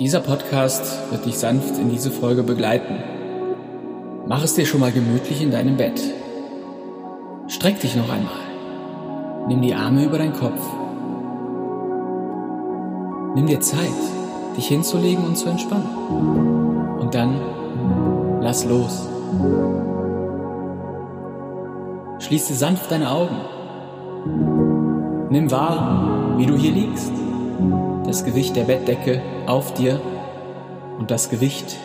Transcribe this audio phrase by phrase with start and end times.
[0.00, 2.96] Dieser Podcast wird dich sanft in diese Folge begleiten.
[4.26, 6.00] Mach es dir schon mal gemütlich in deinem Bett.
[7.48, 9.46] Streck dich noch einmal.
[9.48, 10.62] Nimm die Arme über deinen Kopf.
[13.34, 14.00] Nimm dir Zeit,
[14.56, 16.96] dich hinzulegen und zu entspannen.
[16.98, 17.38] Und dann
[18.40, 19.06] lass los.
[22.20, 23.36] Schließe sanft deine Augen.
[25.28, 27.12] Nimm wahr, wie du hier liegst.
[28.04, 30.00] Das Gewicht der Bettdecke auf dir
[30.98, 31.76] und das Gewicht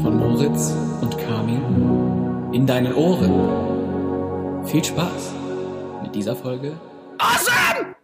[0.00, 4.64] von Moritz und Carmen in deinen Ohren.
[4.66, 5.32] Viel Spaß
[6.02, 6.78] mit dieser Folge.
[7.18, 7.96] Awesome!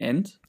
[0.00, 0.40] And!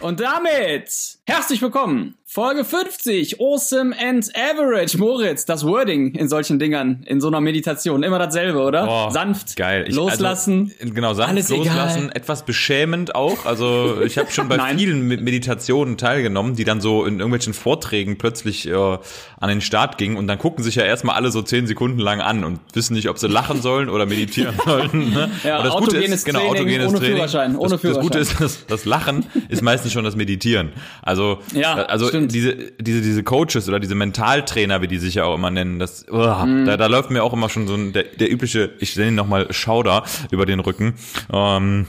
[0.00, 2.18] Und damit herzlich willkommen.
[2.34, 4.98] Folge 50, Awesome and Average.
[4.98, 8.86] Moritz, das Wording in solchen Dingern, in so einer Meditation, immer dasselbe, oder?
[8.86, 9.84] Boah, sanft, geil.
[9.86, 10.72] Ich, loslassen.
[10.80, 12.16] Also, genau, sanft alles loslassen, egal.
[12.16, 13.46] etwas beschämend auch.
[13.46, 18.18] Also ich habe schon bei vielen Me- Meditationen teilgenommen, die dann so in irgendwelchen Vorträgen
[18.18, 21.68] plötzlich äh, an den Start gingen und dann gucken sich ja erstmal alle so zehn
[21.68, 25.10] Sekunden lang an und wissen nicht, ob sie lachen sollen oder meditieren sollen.
[25.14, 25.30] Ne?
[25.44, 27.14] Ja, Aber das Gute ist, genau, Training autogenes ohne Training.
[27.14, 28.22] Führerschein, ohne das, das Gute Führerschein.
[28.22, 30.72] ist, das, das Lachen ist meistens schon das Meditieren.
[31.00, 32.23] Also, Ja, also stimmt.
[32.28, 36.06] Diese, diese, diese Coaches oder diese Mentaltrainer, wie die sich ja auch immer nennen, das,
[36.10, 36.64] uah, Mhm.
[36.66, 39.14] da, da läuft mir auch immer schon so ein, der, der übliche, ich nenne ihn
[39.14, 40.94] nochmal Schauder über den Rücken.
[41.32, 41.86] Ähm,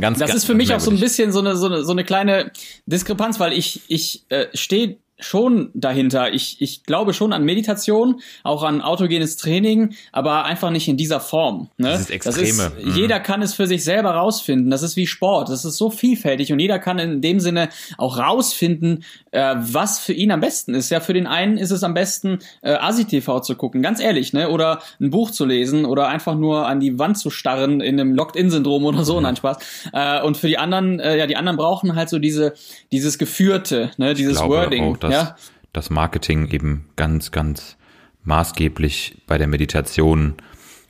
[0.00, 1.92] ganz, Das ganz ist für mich auch so ein bisschen so eine, so eine, so
[1.92, 2.52] eine kleine
[2.86, 6.32] Diskrepanz, weil ich, ich äh, stehe schon dahinter.
[6.32, 11.20] Ich, ich glaube schon an Meditation, auch an autogenes Training, aber einfach nicht in dieser
[11.20, 11.68] Form.
[11.76, 11.92] Ne?
[11.92, 12.48] Dieses Extreme.
[12.48, 12.94] ist, Mhm.
[12.94, 14.70] Jeder kann es für sich selber rausfinden.
[14.70, 15.48] Das ist wie Sport.
[15.48, 20.12] Das ist so vielfältig und jeder kann in dem Sinne auch rausfinden, äh, was für
[20.12, 20.90] ihn am besten ist.
[20.90, 24.48] Ja, für den einen ist es am besten, äh, ASI-TV zu gucken, ganz ehrlich, ne?
[24.50, 28.14] Oder ein Buch zu lesen oder einfach nur an die Wand zu starren in einem
[28.14, 29.58] Locked-In-Syndrom oder so, nein, Spaß.
[29.92, 32.54] Äh, und für die anderen, äh, ja, die anderen brauchen halt so diese,
[32.92, 34.14] dieses Geführte, ne?
[34.14, 34.84] Dieses glaube Wording.
[34.84, 35.36] auch, dass ja?
[35.72, 37.76] das Marketing eben ganz, ganz
[38.24, 40.34] maßgeblich bei der Meditation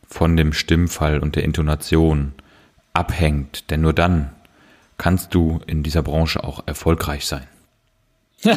[0.08, 2.34] von dem Stimmfall und der Intonation
[2.92, 3.70] abhängt.
[3.70, 4.30] Denn nur dann
[4.98, 7.46] kannst du in dieser Branche auch erfolgreich sein.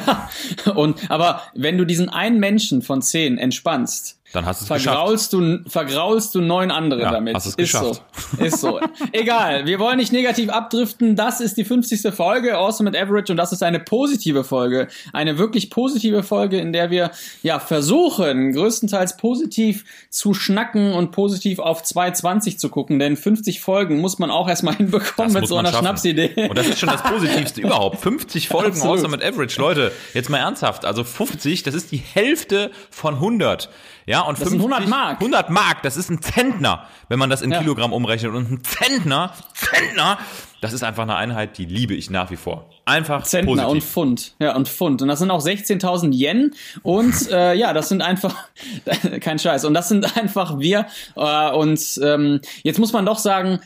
[0.75, 4.83] und, aber wenn du diesen einen Menschen von zehn entspannst, Dann hast du es geschafft.
[4.97, 7.35] vergraulst du, vergraulst du neun andere Ja, damit.
[7.35, 8.01] hast es ist geschafft.
[8.37, 8.43] so.
[8.43, 8.79] Ist so.
[9.11, 9.65] Egal.
[9.67, 11.15] Wir wollen nicht negativ abdriften.
[11.15, 12.13] Das ist die 50.
[12.13, 14.87] Folge Awesome at Average und das ist eine positive Folge.
[15.13, 17.11] Eine wirklich positive Folge, in der wir,
[17.43, 23.99] ja, versuchen, größtenteils positiv zu schnacken und positiv auf 220 zu gucken, denn 50 Folgen
[23.99, 25.83] muss man auch erstmal hinbekommen Das mit so einer schaffen.
[25.85, 26.47] Schnapsidee.
[26.49, 27.99] Und das ist schon das Positivste überhaupt.
[27.99, 28.97] 50 Folgen Absolut.
[28.99, 29.59] Awesome at Average.
[29.61, 30.85] Leute, jetzt mal ernsthaft.
[30.85, 33.69] Also 50, das ist die Hälfte von 100.
[34.05, 35.19] Ja, und Das sind 100 Mark.
[35.19, 37.59] 100 Mark, das ist ein Zentner, wenn man das in Ja.
[37.59, 38.33] Kilogramm umrechnet.
[38.33, 40.17] Und ein Zentner, Zentner,
[40.61, 42.69] das ist einfach eine Einheit, die liebe ich nach wie vor.
[42.85, 43.89] Einfach Zentner und positiv.
[43.91, 44.35] Pfund.
[44.39, 45.01] Ja, und Pfund.
[45.01, 46.53] Und das sind auch 16.000 Yen.
[46.81, 48.35] Und äh, ja, das sind einfach,
[49.21, 49.65] kein Scheiß.
[49.65, 50.85] Und das sind einfach wir.
[51.15, 53.59] Äh, und ähm, jetzt muss man doch sagen,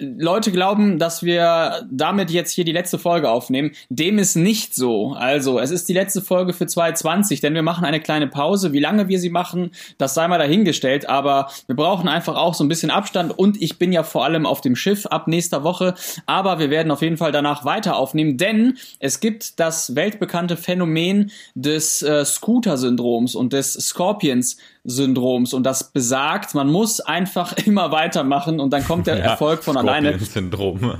[0.00, 3.72] Leute glauben, dass wir damit jetzt hier die letzte Folge aufnehmen.
[3.88, 5.14] Dem ist nicht so.
[5.14, 8.72] Also, es ist die letzte Folge für 2020, denn wir machen eine kleine Pause.
[8.72, 11.08] Wie lange wir sie machen, das sei mal dahingestellt.
[11.08, 13.36] Aber wir brauchen einfach auch so ein bisschen Abstand.
[13.36, 15.94] Und ich bin ja vor allem auf dem Schiff ab nächster Woche.
[16.26, 21.32] Aber wir werden auf jeden Fall danach weiter aufnehmen, denn es gibt das weltbekannte Phänomen
[21.54, 23.72] des äh, Scooter-Syndroms und des
[24.88, 25.54] Scorpions-Syndroms.
[25.54, 30.18] Und das besagt, man muss einfach immer weitermachen und dann kommt der Erfolg von alleine.
[30.18, 30.94] Syndrom.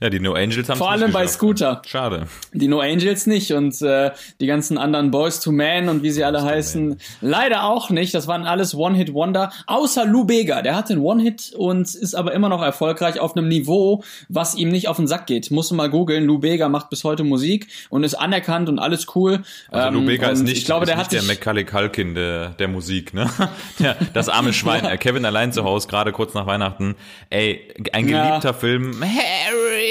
[0.00, 1.82] Ja, die No Angels haben Vor allem bei Scooter.
[1.86, 2.26] Schade.
[2.52, 6.22] Die No Angels nicht und äh, die ganzen anderen Boys to Man und wie sie
[6.24, 8.14] alle heißen, leider auch nicht.
[8.14, 10.62] Das waren alles One-Hit-Wonder, außer Lou Bega.
[10.62, 14.68] Der hat den One-Hit und ist aber immer noch erfolgreich auf einem Niveau, was ihm
[14.68, 15.50] nicht auf den Sack geht.
[15.50, 16.24] Muss mal googeln.
[16.26, 19.42] Lou Bega macht bis heute Musik und ist anerkannt und alles cool.
[19.70, 22.68] Also Lou Ähm, Bega ist nicht, ich glaube, der hat der Macaulay Culkin der, der
[22.68, 23.28] Musik, ne?
[23.80, 24.86] Der, das arme Schwein.
[24.98, 26.94] Kevin allein zu Hause, gerade kurz nach Weihnachten.
[27.30, 27.60] Ey,
[27.92, 28.26] ein Ja.
[28.28, 29.00] geliebter Film.
[29.02, 29.87] Harry!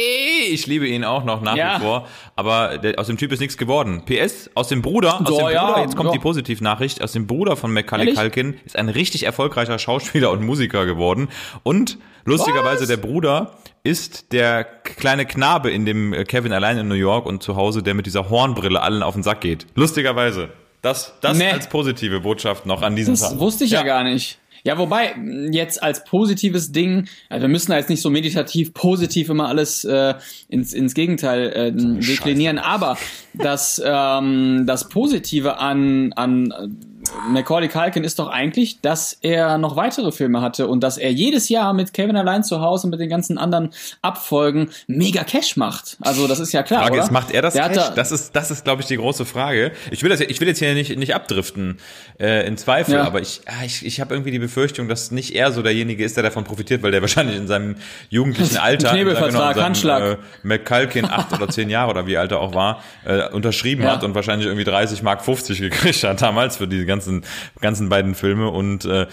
[0.49, 1.77] Ich liebe ihn auch noch nach Ja.
[1.79, 2.07] wie vor.
[2.35, 4.03] Aber der, aus dem Typ ist nichts geworden.
[4.05, 6.13] PS, aus dem Bruder, aus So, dem ja, Bruder, jetzt kommt ja.
[6.13, 8.13] die Positivnachricht, aus dem Bruder von Macaulay?
[8.13, 11.29] Culkin ist ein richtig erfolgreicher Schauspieler und Musiker geworden.
[11.63, 12.87] Und lustigerweise Was?
[12.89, 13.51] der Bruder
[13.83, 17.83] ist der kleine Knabe in dem äh, Kevin allein in New York und zu Hause,
[17.83, 19.65] der mit dieser Hornbrille allen auf den Sack geht.
[19.75, 20.49] Lustigerweise.
[20.81, 21.49] Das, das Nee.
[21.51, 23.39] als positive Botschaft noch an diesem das Tag.
[23.39, 23.83] wusste ich ja.
[23.83, 24.37] gar nicht.
[24.67, 25.15] Ja, wobei,
[25.49, 29.85] jetzt als positives Ding, also wir müssen da jetzt nicht so meditativ positiv immer alles
[29.85, 30.15] äh,
[30.49, 32.97] ins, ins Gegenteil äh, deklinieren, aber
[33.33, 36.75] das, ähm, das Positive an, an
[37.29, 41.49] Macaulay Culkin ist doch eigentlich, dass er noch weitere Filme hatte und dass er jedes
[41.49, 43.71] Jahr mit Kevin allein zu Hause und mit den ganzen anderen
[44.01, 45.97] Abfolgen mega Cash macht.
[46.01, 47.03] Also das ist ja klar, Frage oder?
[47.03, 47.75] ist, macht er das Der Cash?
[47.75, 49.71] da- Das ist, das ist, glaube ich, die große Frage.
[49.91, 51.77] Ich will das, ich will jetzt hier nicht, nicht abdriften
[52.19, 53.03] äh, in Zweifel, Ja.
[53.03, 56.15] aber ich, ah, ich, ich habe irgendwie die Befürchtung, dass nicht er so derjenige ist,
[56.17, 57.75] der davon profitiert, weil der wahrscheinlich in seinem
[58.09, 60.03] jugendlichen Alter, Knebelvertrag, seinem, Handschlag.
[60.03, 63.91] Äh, McCulkin acht oder zehn Jahre oder wie alt er auch war, äh, unterschrieben Ja.
[63.93, 67.23] hat und wahrscheinlich irgendwie 30 Mark 50 gekriegt hat damals für diese ganzen,
[67.61, 69.07] ganzen beiden Filme und äh,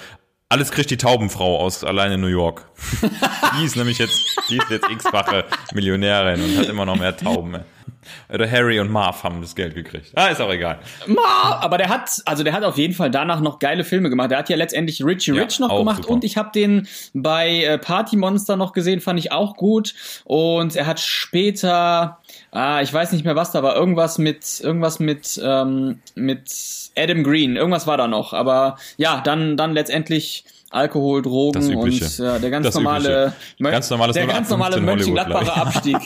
[0.49, 2.69] alles kriegt die Taubenfrau aus allein in New York.
[3.59, 5.45] die ist nämlich jetzt, die ist jetzt x-fache
[5.75, 7.59] Millionärin und hat immer noch mehr Tauben.
[8.33, 10.13] Oder Harry und Marv haben das Geld gekriegt.
[10.15, 10.79] Ah, ist auch egal.
[11.07, 14.31] Ma, aber der hat, also der hat auf jeden Fall danach noch geile Filme gemacht.
[14.31, 16.11] Der hat ja letztendlich Richie Ja, Rich noch gemacht super.
[16.11, 19.95] und ich habe den bei äh, Party Monster noch gesehen, fand ich auch gut.
[20.25, 22.19] Und er hat später,
[22.51, 26.51] ah, ich weiß nicht mehr was da war, irgendwas mit, irgendwas mit, ähm, mit
[26.97, 28.33] Adam Green, irgendwas war da noch.
[28.33, 33.33] Aber ja, dann, dann letztendlich Alkohol, Drogen und ja, der ganz Das normale.
[33.61, 35.57] Ganz normales der 0 ab ganz normale 15 Mönchengladbacher.
[35.57, 35.97] Abstieg.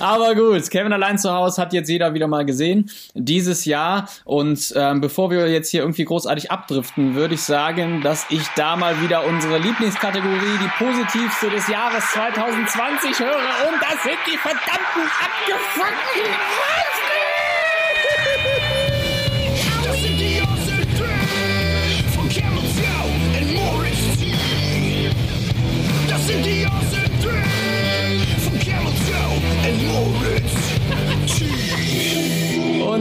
[0.00, 4.08] Aber gut, Kevin allein zu Hause hat jetzt jeder wieder mal gesehen dieses Jahr.
[4.24, 8.74] Und ähm, bevor wir jetzt hier irgendwie großartig abdriften, würde ich sagen, dass ich da
[8.76, 13.68] mal wieder unsere Lieblingskategorie, die positivste des Jahres 2020 höre.
[13.68, 16.32] Und das sind die verdammten abgefuckten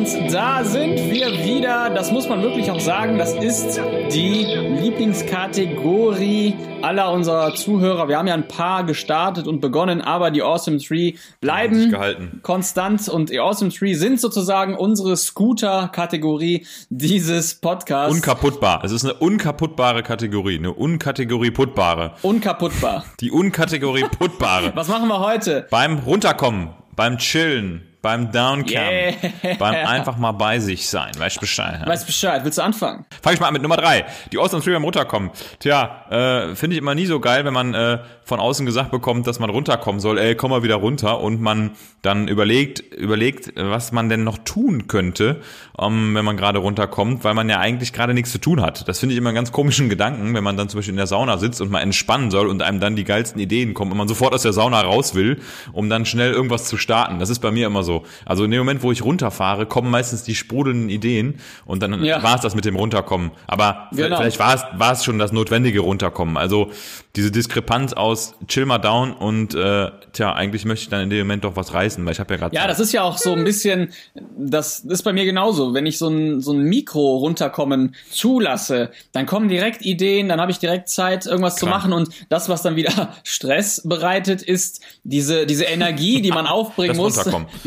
[0.06, 1.90] Und da sind wir wieder.
[1.90, 3.18] Das muss man wirklich auch sagen.
[3.18, 3.82] Das ist
[4.14, 6.54] die Lieblingskategorie
[6.84, 8.08] aller unserer Zuhörer.
[8.08, 13.10] Wir haben ja ein paar gestartet und begonnen, aber die Awesome Tree Haben bleiben konstant
[13.10, 18.14] und die Awesome Tree sind sozusagen unsere Scooter-Kategorie dieses Podcasts.
[18.14, 18.84] Unkaputtbar.
[18.84, 20.60] Es ist eine unkaputtbare Kategorie.
[20.60, 22.12] Eine Unkategorie puttbare.
[22.22, 23.06] Unkaputtbar.
[23.22, 24.72] Die Unkategorie puttbare.
[24.76, 25.66] Was machen wir heute?
[25.72, 29.14] beim Runterkommen, beim Chillen, beim Downcam, Yeah.
[29.58, 31.12] beim einfach mal bei sich sein.
[31.18, 31.80] Weißt du Bescheid?
[31.82, 31.88] Ja?
[31.88, 32.44] Weißt Bescheid?
[32.44, 33.04] Willst du anfangen?
[33.24, 34.06] Fang ich mal an mit Nummer drei.
[34.32, 35.32] Die Awesome Three beim Runterkommen.
[35.58, 39.26] Tja, äh, finde ich immer nie so geil, wenn man äh, von außen gesagt bekommt,
[39.26, 40.20] dass man runterkommen soll.
[40.20, 41.20] Ey, komm mal wieder runter.
[41.20, 41.72] Und man
[42.04, 45.42] dann überlegt, überlegt, was man denn noch tun könnte,
[45.80, 48.88] ähm, wenn man gerade runterkommt, weil man ja eigentlich gerade nichts zu tun hat.
[48.88, 51.08] Das finde ich immer einen ganz komischen Gedanken, wenn man dann zum Beispiel in der
[51.08, 54.08] Sauna sitzt und mal entspannen soll und einem dann die geilsten Ideen kommen und man
[54.08, 55.42] sofort aus der Sauna raus will,
[55.74, 57.18] um dann schnell irgendwas zu starten.
[57.18, 57.95] Das ist bei mir immer so.
[58.26, 62.22] Also in dem Moment, wo ich runterfahre, kommen meistens die sprudelnden Ideen und dann Ja.
[62.24, 63.32] war es das mit dem Runterkommen.
[63.48, 64.18] Aber Genau.
[64.18, 66.38] vielleicht war es, war es schon das notwendige Runterkommen.
[66.38, 66.72] Also
[67.16, 71.20] diese Diskrepanz aus chill mal down und äh, tja, eigentlich möchte ich dann in dem
[71.20, 73.34] Moment doch was reißen, weil ich habe ja gerade Ja, das ist ja auch so
[73.34, 73.90] ein bisschen,
[74.38, 75.74] das ist bei mir genauso.
[75.74, 80.52] Wenn ich so ein, so ein Mikro runterkommen zulasse, dann kommen direkt Ideen, dann habe
[80.52, 81.78] ich direkt Zeit, irgendwas zu Klar.
[81.80, 86.98] machen und das, was dann wieder Stress bereitet, ist diese, diese Energie, die man aufbringen
[86.98, 87.16] muss.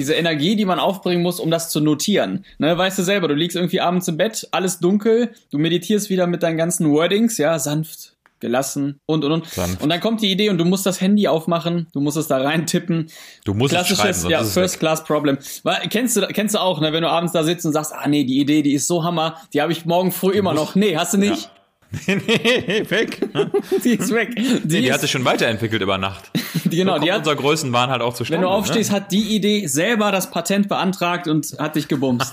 [0.09, 2.43] Diese Energie, die man aufbringen muss, um das zu notieren.
[2.57, 6.27] Ne, weißt du selber, du liegst irgendwie abends im Bett, alles dunkel, du meditierst wieder
[6.27, 9.47] mit deinen ganzen Wordings, ja, sanft, gelassen und und und.
[9.49, 9.83] Sanft.
[9.83, 12.39] Und dann kommt die Idee und du musst das Handy aufmachen, du musst es da
[12.39, 13.11] rein tippen.
[13.45, 14.79] Du musst es schreiben, Klassisches, ja, First.
[14.79, 15.37] Class Problem.
[15.63, 18.09] Weil, kennst du, kennst du auch, ne, wenn du abends da sitzt und sagst, ah
[18.09, 20.75] nee, die Idee, die ist so Hammer, die habe ich morgen früh immer noch.
[20.75, 21.51] Nee, hast du nicht.
[22.07, 23.21] nee, weg.
[23.85, 24.35] Die ist weg.
[24.37, 26.31] Die, Nee, die ist, hat sich schon weiterentwickelt über Nacht.
[26.65, 28.43] die, genau, so die hat, unser Größenwahn halt auch zustande.
[28.43, 28.97] wenn du aufstehst, ne?
[28.97, 32.33] hat die Idee selber das Patent beantragt und hat dich gebumst.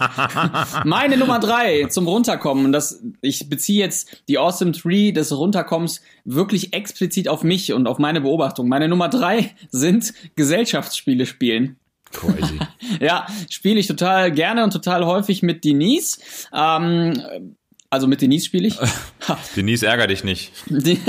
[0.84, 6.02] Meine Nummer drei zum Runterkommen, und das, ich beziehe jetzt die Awesome Tree des Runterkommens
[6.26, 8.68] wirklich explizit auf mich und auf meine Beobachtung.
[8.68, 11.78] Meine Nummer drei sind Gesellschaftsspiele spielen.
[12.12, 12.60] Crazy.
[13.00, 16.20] Ja, spiele ich total gerne und total häufig mit Denise.
[16.54, 17.56] Ähm,
[17.90, 18.78] also mit Denise spiele ich.
[19.56, 20.52] Denise, ärger dich nicht.
[20.68, 21.00] die,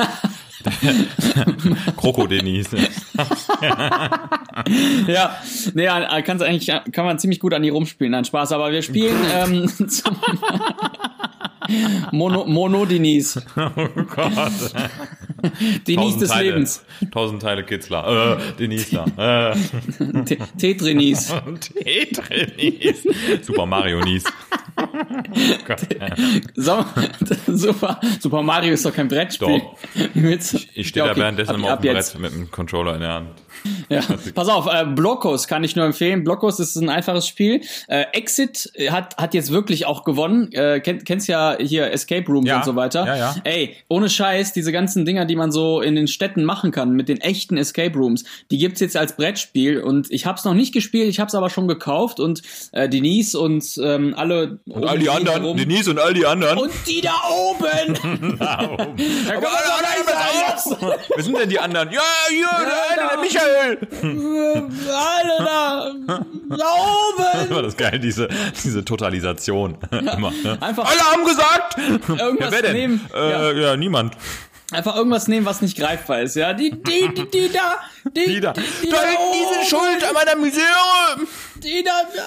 [1.97, 2.77] Kroko Denise.
[5.07, 5.37] ja,
[5.75, 5.87] nee,
[6.23, 8.13] kann's eigentlich, kann man ziemlich gut an die rumspielen.
[8.13, 10.17] Nein, Spaß, aber wir spielen ähm, zum
[12.13, 13.43] Mono, Mono Denise.
[13.57, 13.71] Oh
[14.15, 14.53] Gott.
[15.87, 16.85] Denise des Teile, Lebens.
[17.11, 18.39] Tausend Teile Kitzler.
[18.39, 19.51] Äh, Denise da.
[19.51, 19.57] Äh.
[20.25, 21.43] Te- Tetrenise.
[21.61, 23.07] Tetris.
[23.43, 24.25] Super Mario Nies.
[26.55, 26.85] So,
[27.47, 29.61] Super, Super Mario ist doch kein Brettspiel.
[29.61, 29.77] Doch.
[30.75, 32.13] Ich stehe Ja, da okay, währenddessen ab- immer auf dem jetzt.
[32.13, 33.29] Brett mit dem Controller in der Hand.
[33.89, 34.01] Ja,
[34.35, 36.25] pass auf, äh, Blockos kann ich nur empfehlen.
[36.25, 37.63] Blockos ist ein einfaches Spiel.
[37.89, 40.53] Äh, Exit hat, hat jetzt wirklich auch gewonnen.
[40.53, 43.07] Äh, kenn, kennst ja hier Escape Rooms Ja, und so weiter.
[43.07, 43.35] ja, ja.
[43.45, 47.09] Ey, ohne Scheiß, diese ganzen Dinger, die man so in den Städten machen kann, mit
[47.09, 51.09] den echten Escape Rooms, die gibt's jetzt als Brettspiel und ich hab's noch nicht gespielt,
[51.09, 52.43] ich hab's aber schon gekauft und
[52.73, 56.59] äh, Denise und ähm, alle Und all die anderen, herum- Denise und all die anderen.
[56.59, 58.37] und die da oben.
[58.39, 60.75] Da kann man alle lassen.
[60.75, 60.99] auch.
[61.15, 61.91] Wer sind denn die anderen?
[61.93, 63.79] Ja, hier, der eine, der Michael.
[64.93, 65.91] Alle da,
[66.57, 66.65] da
[67.45, 67.51] oben.
[67.55, 68.29] War das geil, diese,
[68.65, 69.79] diese Totalisation.
[69.91, 70.59] Immer, ne?
[70.61, 71.79] Einfach Alle haben gesagt.
[72.09, 72.73] irgendwas Wer denn?
[72.73, 73.07] nehmen.
[73.15, 73.51] ja.
[73.51, 73.77] Äh, ja.
[73.77, 74.15] niemand.
[74.73, 76.35] Einfach irgendwas nehmen, was nicht greifbar ist.
[76.35, 77.77] Ja, die, die, die, die da,
[78.11, 78.53] die, Die da.
[78.53, 81.27] die, die da hinten, die oben, sind schuld an meiner Misere.
[81.63, 82.27] die da, da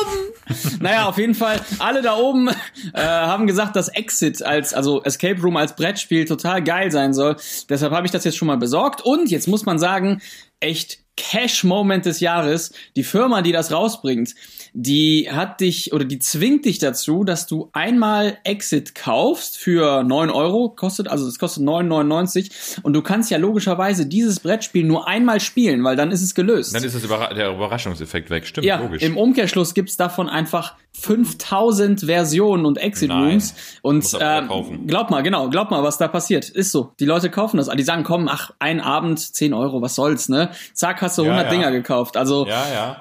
[0.00, 0.80] oben.
[0.80, 5.40] naja, auf jeden Fall, alle da oben äh, haben gesagt, dass Exit als, also Escape
[5.40, 7.36] Room als Brettspiel total geil sein soll.
[7.68, 9.00] Deshalb habe ich das jetzt schon mal besorgt.
[9.02, 10.22] Und jetzt muss man sagen,
[10.60, 12.72] echt Cash-Moment des Jahres.
[12.96, 14.34] Die Firma, die das rausbringt,
[14.76, 20.30] die hat dich oder die zwingt dich dazu, dass du einmal Exit kaufst für 9
[20.30, 25.38] Euro, kostet, also es kostet 9,99 und du kannst ja logischerweise dieses Brettspiel nur einmal
[25.38, 26.74] spielen, weil dann ist es gelöst.
[26.74, 28.48] Dann ist das Überra der Überraschungseffekt weg.
[28.48, 29.02] Stimmt, Ja, logisch.
[29.04, 33.10] im Umkehrschluss gibt's davon einfach 5000 Versionen und Exit.
[33.12, 33.54] Rooms.
[33.82, 34.88] Und kaufen.
[34.88, 36.48] glaub mal, genau, glaub mal, was da passiert.
[36.48, 36.92] Ist so.
[36.98, 37.68] Die Leute kaufen das.
[37.68, 40.50] Die sagen, komm, ach, ein Abend, 10 Euro, was soll's, ne?
[40.72, 41.50] Zack, hast du 100 ja.
[41.50, 42.16] Dinger gekauft.
[42.16, 42.96] Also, ja, ja.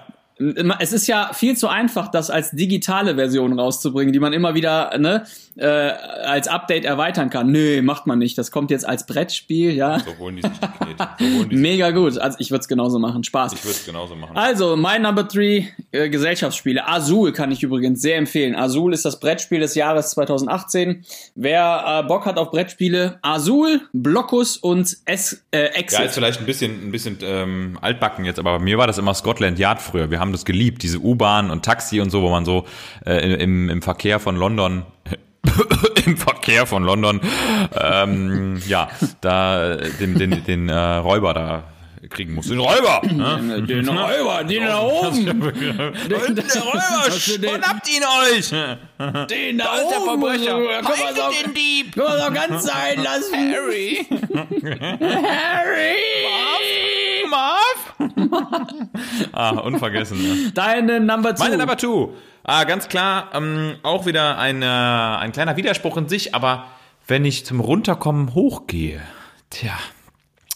[0.79, 4.97] Es ist ja viel zu einfach, das als digitale Version rauszubringen, die man immer wieder
[4.97, 5.23] ne,
[5.55, 7.51] äh, als Update erweitern kann.
[7.51, 8.37] Nö, macht man nicht.
[8.37, 9.99] Das kommt jetzt als Brettspiel, ja.
[9.99, 11.09] So holen die sich die Knete.
[11.19, 11.61] So holen die sich.
[11.61, 12.17] Mega gut.
[12.17, 13.23] Also ich würde es genauso machen.
[13.23, 13.53] Spaß.
[13.53, 14.35] Ich würde es genauso machen.
[14.35, 16.87] Also, mein Number 3 äh, Gesellschaftsspiele.
[16.87, 18.55] Azul kann ich übrigens sehr empfehlen.
[18.55, 21.05] Azul ist das Brettspiel des Jahres 2018.
[21.35, 25.99] Wer äh, Bock hat auf Brettspiele, Azul, Blockus und es, äh, Exit.
[25.99, 28.97] Ja, ist vielleicht ein bisschen, ein bisschen ähm, altbacken jetzt, aber bei mir war das
[28.97, 30.09] immer Scotland Yard früher.
[30.09, 32.65] Wir haben das geliebt, diese U-Bahn und Taxi und so, wo man so
[33.05, 34.83] äh, im, im Verkehr von London
[36.05, 37.19] im Verkehr von London
[37.79, 38.89] ähm, ja
[39.21, 41.63] da äh, den, den, den äh, Räuber da
[42.09, 42.47] kriegen muss.
[42.47, 43.01] Den Räuber!
[43.13, 43.61] Ne?
[43.63, 45.13] den Räuber, den da oben.
[45.15, 47.09] Hinten der Räuber!
[47.09, 48.49] Den- Schnappt ihn euch!
[49.29, 50.21] Den da, Da ist der oben.
[50.21, 50.55] Verbrecher!
[50.83, 51.95] Haltet doch, den Dieb!
[51.95, 53.53] kann man doch ganz sein lassen.
[53.53, 54.05] Harry!
[55.33, 57.27] Harry!
[57.29, 57.95] Marv!
[59.31, 60.21] ah, unvergessen.
[60.21, 60.51] Ne?
[60.53, 61.43] Deine Number 2.
[61.45, 62.13] Meine Number Two.
[62.43, 66.65] Ah, ganz klar, ähm, auch wieder ein, äh, ein kleiner Widerspruch in sich, aber
[67.07, 69.01] wenn ich zum Runterkommen hochgehe,
[69.49, 69.71] tja,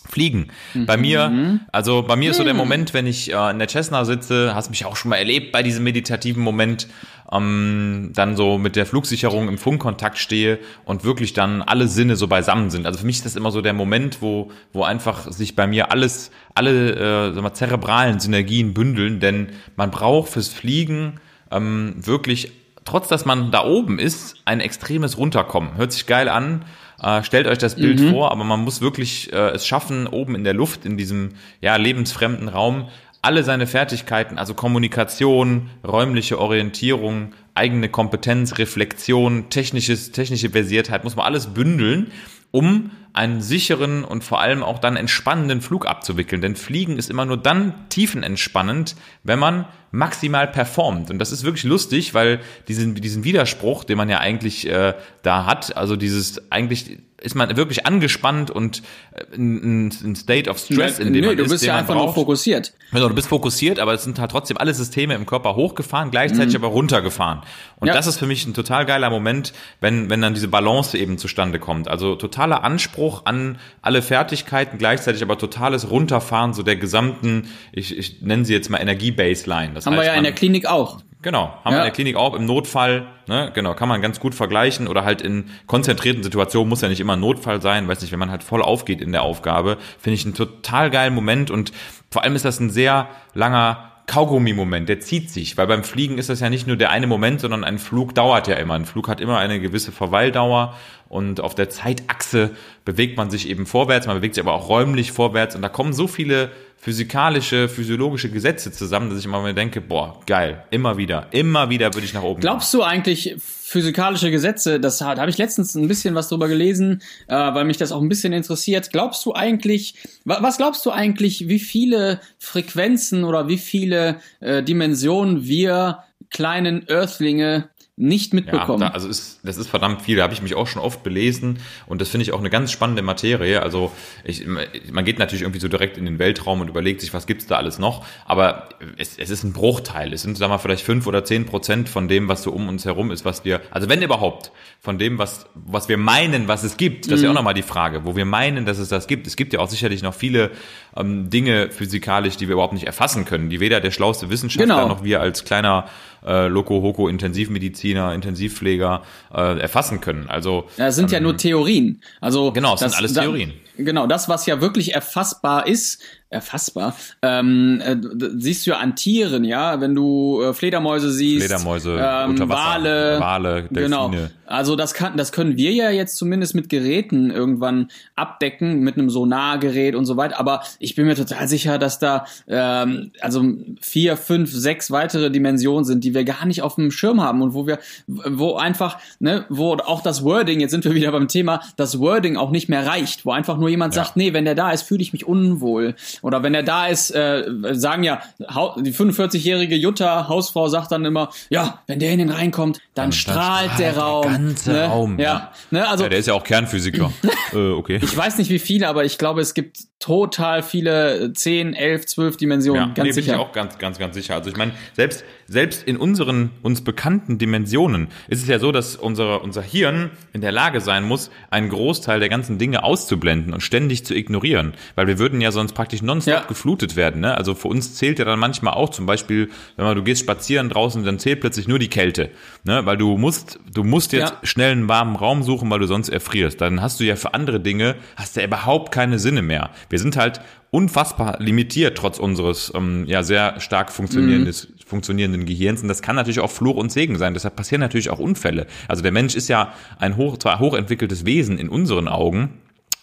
[0.10, 0.48] fliegen.
[0.74, 4.06] Bei mir, also bei mir ist so der Moment, wenn ich äh, in der Cessna
[4.06, 6.88] sitze, hast mich auch schon mal erlebt bei diesem meditativen Moment,
[7.32, 12.28] ähm, dann so mit der Flugsicherung im Funkkontakt stehe und wirklich dann alle Sinne so
[12.28, 12.86] beisammen sind.
[12.86, 15.92] Also für mich ist das immer so der Moment, wo, wo einfach sich bei mir
[15.92, 21.20] alles, alle äh, sag mal, zerebralen Synergien bündeln, denn man braucht fürs Fliegen
[21.52, 22.52] ähm, wirklich,
[22.86, 25.76] trotz dass man da oben ist, ein extremes Runterkommen.
[25.76, 26.64] Hört sich geil an.
[27.02, 30.44] Äh, stellt euch das Bild vor, aber man muss wirklich äh, es schaffen, oben in
[30.44, 31.30] der Luft, in diesem
[31.62, 32.88] ja, lebensfremden Raum,
[33.22, 41.26] alle seine Fertigkeiten, also Kommunikation, räumliche Orientierung, eigene Kompetenz, Reflexion, technisches, technische Versiertheit, muss man
[41.26, 42.12] alles bündeln,
[42.52, 46.42] um einen sicheren und vor allem auch dann entspannenden Flug abzuwickeln.
[46.42, 51.10] Denn Fliegen ist immer nur dann tiefenentspannend, wenn man maximal performt.
[51.10, 55.46] Und das ist wirklich lustig, weil diesen, diesen Widerspruch, den man ja eigentlich äh, da
[55.46, 61.00] hat, also dieses eigentlich ist man wirklich angespannt und äh, in, in State of Stress,
[61.00, 62.74] in dem Nö, man du ist, bist ja einfach nur fokussiert.
[62.92, 66.56] Genau, du bist fokussiert, aber es sind halt trotzdem alle Systeme im Körper hochgefahren, gleichzeitig
[66.56, 67.42] aber runtergefahren.
[67.78, 67.94] Und Ja.
[67.94, 71.60] das ist für mich ein total geiler Moment, wenn, wenn dann diese Balance eben zustande
[71.60, 71.88] kommt.
[71.88, 78.22] Also totaler Anspruch an alle Fertigkeiten, gleichzeitig aber totales Runterfahren so der gesamten, ich, ich
[78.22, 79.74] nenne sie jetzt mal Energie-Baseline.
[79.74, 81.00] Das Haben wir heißt, ja in der Klinik auch.
[81.24, 81.78] Genau, haben wir Ja.
[81.80, 85.22] in der Klinik auch im Notfall, ne, genau, kann man ganz gut vergleichen oder halt
[85.24, 88.44] in konzentrierten Situationen muss ja nicht immer ein Notfall sein, weiß nicht, wenn man halt
[88.44, 91.72] voll aufgeht in der Aufgabe, finde ich einen total geilen Moment und
[92.12, 96.30] vor allem ist das ein sehr langer Kaugummi-Moment, der zieht sich, weil beim Fliegen ist
[96.30, 98.76] das ja nicht nur der eine Moment, sondern ein Flug dauert ja immer.
[98.76, 100.76] Ein Flug hat immer eine gewisse Verweildauer
[101.10, 102.52] und auf der Zeitachse
[102.86, 105.92] bewegt man sich eben vorwärts, man bewegt sich aber auch räumlich vorwärts und da kommen
[105.92, 111.28] so viele physikalische, physiologische Gesetze zusammen, dass ich immer mir denke, boah, geil, immer wieder,
[111.32, 114.80] immer wieder würde ich nach oben Glaubst du eigentlich physikalische Gesetze?
[114.80, 117.92] Das hat- da habe ich letztens ein bisschen was drüber gelesen, äh, weil mich das
[117.92, 118.92] auch ein bisschen interessiert.
[118.92, 124.64] Glaubst du eigentlich, wa was glaubst du eigentlich, wie viele Frequenzen oder wie viele äh,
[124.64, 128.82] Dimensionen wir kleinen Earthlinge nicht mitbekommen.
[128.82, 130.18] Ja, da, also ist, das ist verdammt viel.
[130.18, 132.72] Da habe ich mich auch schon oft belesen und das finde ich auch eine ganz
[132.72, 133.64] spannende Materie.
[133.64, 133.92] Also
[134.24, 137.48] ich, man geht natürlich irgendwie so direkt in den Weltraum und überlegt sich, was gibt's
[137.48, 138.06] da alles noch.
[138.26, 140.14] Aber es, es ist ein Bruchteil.
[140.14, 142.70] Es sind, sagen wir mal, vielleicht fünf oder zehn Prozent von dem, was so um
[142.70, 146.64] uns herum ist, was wir, also wenn überhaupt, von dem, was, was wir meinen, was
[146.64, 147.08] es gibt.
[147.08, 149.26] Das ist ja auch nochmal die Frage, wo wir meinen, dass es das gibt.
[149.26, 150.52] Es gibt ja auch sicherlich noch viele
[150.96, 154.88] ähm, Dinge physikalisch, die wir überhaupt nicht erfassen können, die weder der schlauste Wissenschaftler Genau.
[154.88, 155.88] noch wir als kleiner
[156.26, 160.28] äh, Loco-Hoco Intensivmediziner, Intensivpfleger äh, erfassen können.
[160.30, 162.02] Also Das sind ja nur Theorien.
[162.22, 163.54] Also Genau, es sind alles da- Theorien.
[163.78, 167.96] Genau, das, was ja wirklich erfassbar ist, erfassbar, ähm, äh,
[168.38, 173.68] siehst du ja an Tieren, ja, wenn du äh, Fledermäuse siehst, Fledermäuse, ähm, Wale, Wale,
[173.72, 174.10] genau.
[174.10, 174.32] Delfine.
[174.46, 179.10] Also das kann, das können wir ja jetzt zumindest mit Geräten irgendwann abdecken, mit einem
[179.10, 180.40] Sonargerät und so weiter.
[180.40, 183.44] Aber ich bin mir total sicher, dass da ähm, also
[183.82, 187.54] vier, fünf, sechs weitere Dimensionen sind, die wir gar nicht auf dem Schirm haben und
[187.54, 191.62] wo wir, wo einfach, ne, wo auch das Wording, jetzt sind wir wieder beim Thema,
[191.76, 194.04] das Wording auch nicht mehr reicht, wo einfach nur jemand Ja.
[194.04, 195.96] sagt, nee, wenn der da ist, fühle ich mich unwohl.
[196.22, 197.44] Oder wenn er da ist, äh,
[197.74, 202.78] sagen ja, die 45-jährige Jutta, Hausfrau, sagt dann immer, ja, wenn der in den reinkommt,
[202.94, 204.24] dann, Dann strahlt, strahlt der der Raum.
[204.24, 204.86] ganze ne?
[204.86, 205.52] Raum, Ja, ja.
[205.72, 207.12] ne, also ja, der ist ja auch Kernphysiker.
[207.54, 208.00] äh, okay.
[208.02, 212.38] ich weiß nicht wie viele, aber ich glaube, es gibt total viele 10, 11, 12
[212.38, 213.34] Dimensionen, Ja, ganz nee, bin sicher.
[213.34, 214.36] ich auch ganz, ganz, ganz sicher.
[214.36, 218.96] Also ich meine, selbst, selbst in unseren uns bekannten Dimensionen ist es ja so, dass
[218.96, 223.62] unsere, unser Hirn in der Lage sein muss, einen Großteil der ganzen Dinge auszublenden und
[223.62, 224.74] ständig zu ignorieren.
[224.96, 226.44] Weil wir würden ja sonst praktisch nonstop Ja.
[226.48, 227.22] geflutet werden.
[227.22, 227.36] Ne?
[227.38, 230.70] Also für uns zählt ja dann manchmal auch zum Beispiel, wenn man, du gehst spazieren
[230.70, 232.30] draußen, dann zählt plötzlich nur die Kälte.
[232.66, 232.86] Ne?
[232.86, 234.40] Weil du musst, du musst jetzt Ja.
[234.44, 236.60] schnell einen warmen Raum suchen, weil du sonst erfrierst.
[236.60, 239.70] Dann hast du ja für andere Dinge, hast du ja überhaupt keine Sinne mehr.
[239.90, 245.88] Wir sind halt unfassbar limitiert trotz unseres ähm, ja sehr stark funktionierendes, funktionierenden Gehirns und
[245.88, 247.34] das kann natürlich auch Fluch und Segen sein.
[247.34, 248.68] Deshalb passieren natürlich auch Unfälle.
[248.88, 252.54] Also der Mensch ist ja ein hoch, zwar hochentwickeltes Wesen in unseren Augen,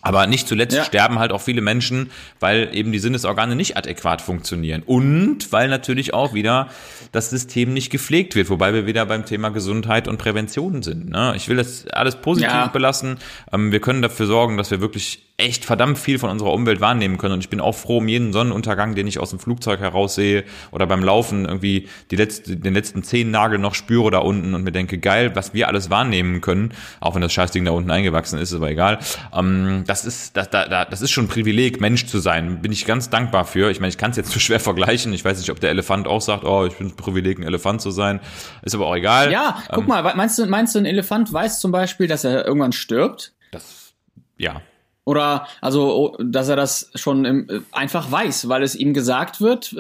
[0.03, 0.85] aber nicht zuletzt Ja.
[0.85, 4.83] sterben halt auch viele Menschen, weil eben die Sinnesorgane nicht adäquat funktionieren.
[4.85, 6.69] Und weil natürlich auch wieder
[7.13, 11.09] das System nicht gepflegt wird, wobei wir wieder beim Thema Gesundheit und Prävention sind.
[11.09, 11.33] Ne?
[11.37, 12.67] Ich will das alles positiv Ja.
[12.67, 13.17] belassen.
[13.51, 17.19] Ähm, wir können dafür sorgen, dass wir wirklich echt verdammt viel von unserer Umwelt wahrnehmen
[17.19, 17.35] können.
[17.35, 20.45] Und ich bin auch froh um jeden Sonnenuntergang, den ich aus dem Flugzeug heraus sehe
[20.71, 24.71] oder beim Laufen irgendwie die letzte, den letzten Zehennagel noch spüre da unten und mir
[24.71, 28.53] denke, geil, was wir alles wahrnehmen können, auch wenn das Scheißding da unten eingewachsen ist,
[28.53, 29.01] ist aber egal.
[29.33, 32.63] Ähm, das ist, das, da, da, das ist schon ein Privileg, Mensch zu sein.
[32.63, 33.73] Bin ich ganz dankbar für.
[33.73, 35.13] Ich meine, ich kann es jetzt zu schwer vergleichen.
[35.13, 37.83] Ich weiß nicht, ob der Elefant auch sagt, oh, ich bin ein Privileg, ein Elefant
[37.83, 38.21] zu sein.
[38.63, 39.33] Ist aber auch egal.
[39.33, 42.47] ja, guck Ähm, mal, meinst du, meinst du, ein Elefant weiß zum Beispiel, dass er
[42.47, 43.33] irgendwann stirbt?
[43.51, 43.95] Das,
[44.37, 44.63] ja.
[45.07, 49.41] Oder also, oh, dass er das schon im, äh, einfach weiß, weil es ihm gesagt
[49.43, 49.79] wird, äh,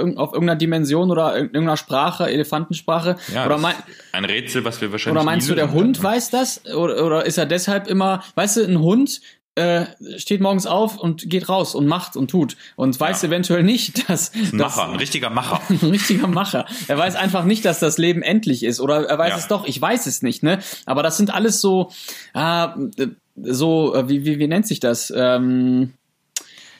[0.00, 3.16] äh, auf irgendeiner Dimension oder in irgendeiner Sprache, Elefantensprache.
[3.34, 3.74] ja oder, mein,
[4.12, 6.04] ein Rätsel, was wir wahrscheinlich oder meinst du, der Hund werden.
[6.14, 6.64] weiß das?
[6.72, 9.20] Oder, oder ist er deshalb immer, weißt du, ein Hund
[9.56, 14.08] äh, steht morgens auf und geht raus und macht und tut und weiß eventuell nicht,
[14.08, 15.60] dass Ein dass- Macher, ein richtiger Macher.
[15.68, 16.66] ein richtiger Macher.
[16.86, 18.78] Er weiß einfach nicht, dass das Leben endlich ist.
[18.80, 19.36] Oder er weiß Ja.
[19.38, 20.60] es doch, ich weiß es nicht, ne?
[20.86, 21.90] Aber das sind alles so,
[22.34, 22.68] äh,
[23.36, 25.12] so, äh, wie, wie, wie nennt sich das?
[25.14, 25.92] Ähm,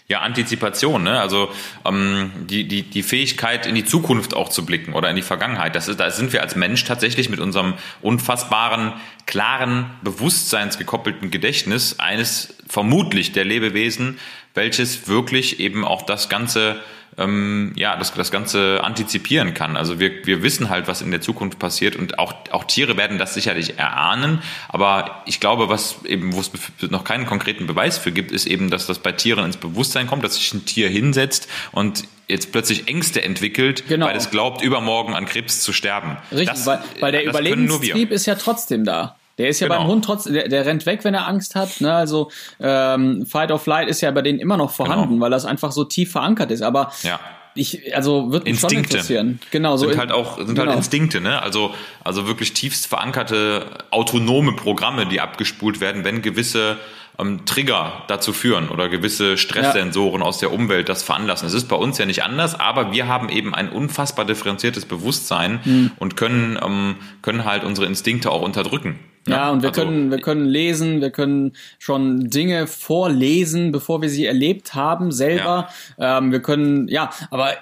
[0.08, 1.20] Ja, Antizipation, ne?
[1.20, 1.50] Also
[1.84, 5.76] ähm, die, die, die Fähigkeit, in die Zukunft auch zu blicken oder in die Vergangenheit.
[5.76, 8.94] Das ist, da sind wir als Mensch tatsächlich mit unserem unfassbaren,
[9.26, 14.18] klaren, bewusstseinsgekoppelten Gedächtnis eines vermutlich der Lebewesen,
[14.54, 16.80] welches wirklich eben auch das Ganze
[17.20, 19.76] ähm, ja, das, das Ganze antizipieren kann.
[19.76, 23.18] Also wir, wir wissen halt, was in der Zukunft passiert und auch, auch Tiere werden
[23.18, 24.42] das sicherlich erahnen.
[24.68, 26.50] Aber ich glaube, was eben, wo es
[26.90, 30.24] noch keinen konkreten Beweis für gibt, ist eben, dass das bei Tieren ins Bewusstsein kommt,
[30.24, 34.06] dass sich ein Tier hinsetzt und jetzt plötzlich Ängste entwickelt, Genau.
[34.06, 36.16] weil es glaubt, übermorgen an Krebs zu sterben.
[36.33, 37.24] richtig, Das- weil, weil der.
[37.24, 39.16] Überlebenstrieb ist ja trotzdem da.
[39.40, 39.81] Der ist ja Genau.
[39.81, 41.81] beim Hund trotzdem, der, der rennt weg, wenn er Angst hat.
[41.81, 41.92] Ne?
[41.92, 45.20] Also ähm, Fight or Flight ist ja bei denen immer noch vorhanden, Genau.
[45.22, 46.62] weil das einfach so tief verankert ist.
[46.62, 47.18] Aber Ja.
[47.55, 48.94] ich, also wird mich schon Instinkte.
[48.98, 49.40] interessieren.
[49.50, 50.66] Genau, so sind in- halt auch sind genau.
[50.66, 51.40] halt Instinkte, ne?
[51.42, 51.74] Also
[52.05, 56.76] also wirklich tiefst verankerte autonome Programme, die abgespult werden, wenn gewisse
[57.18, 61.46] ähm, Trigger dazu führen oder gewisse Stresssensoren aus der Umwelt das veranlassen.
[61.48, 65.61] Es ist bei uns ja nicht anders, aber wir haben eben ein unfassbar differenziertes Bewusstsein
[65.64, 65.90] Mhm.
[65.98, 68.98] und können ähm, können halt unsere Instinkte auch unterdrücken.
[69.26, 69.35] Ne?
[69.35, 74.09] Ja, und wir Also, können, wir können lesen, wir können schon Dinge vorlesen, bevor wir
[74.11, 75.68] sie erlebt haben selber.
[75.98, 77.52] Ähm, wir können, ja, aber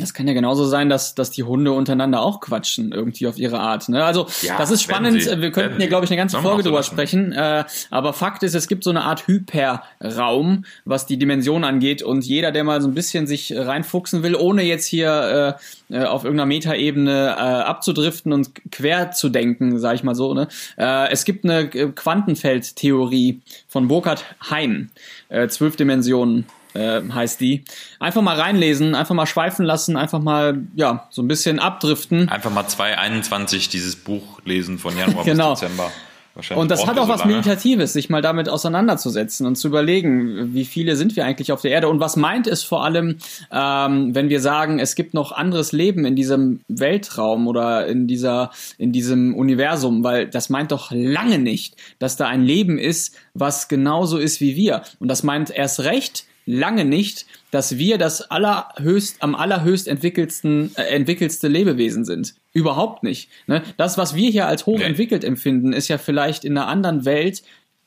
[0.00, 3.60] das kann ja genauso sein, dass, dass die Hunde untereinander auch quatschen, irgendwie auf ihre
[3.60, 3.88] Art.
[3.88, 4.04] Ne?
[4.04, 5.22] Also Ja, das ist spannend.
[5.22, 5.40] sie.
[5.40, 6.90] Wir könnten hier, glaube ich, eine ganze Folge drüber lassen.
[6.92, 7.32] sprechen.
[7.32, 12.02] Äh, aber Fakt ist, es gibt so eine Art Hyperraum, was die Dimension angeht.
[12.02, 15.58] Und jeder, der mal so ein bisschen sich reinfuchsen will, ohne jetzt hier
[15.90, 20.34] äh, äh, auf irgendeiner Metaebene äh, abzudriften und quer zu denken, sage ich mal so.
[20.34, 20.48] Ne?
[20.76, 24.90] Äh, es gibt eine Quantenfeldtheorie von Burkhard Hein,
[25.28, 27.64] äh, zwölf Dimensionen äh, heißt die.
[27.98, 32.28] Einfach mal reinlesen, einfach mal schweifen lassen, einfach mal, ja, so ein bisschen abdriften.
[32.28, 35.52] Einfach mal 2021 dieses Buch lesen von Januar Genau.
[35.52, 35.90] bis Dezember.
[36.34, 37.34] Wahrscheinlich Und das hat auch so was lange.
[37.34, 41.70] Meditatives, sich mal damit auseinanderzusetzen und zu überlegen, wie viele sind wir eigentlich auf der
[41.70, 43.18] Erde und was meint es vor allem,
[43.52, 48.50] ähm, wenn wir sagen, es gibt noch anderes Leben in diesem Weltraum oder in dieser,
[48.78, 53.68] in diesem Universum, weil das meint doch lange nicht, dass da ein Leben ist, was
[53.68, 54.82] genauso ist wie wir.
[54.98, 60.82] Und das meint erst recht lange nicht, dass wir das allerhöchst, am allerhöchst entwickelsten, äh,
[60.84, 62.34] entwickelste Lebewesen sind.
[62.52, 63.30] Überhaupt nicht.
[63.46, 63.62] Ne?
[63.76, 67.42] Das, was wir hier als hochentwickelt empfinden, ist ja vielleicht in einer anderen Welt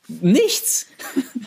[0.08, 0.88] nichts.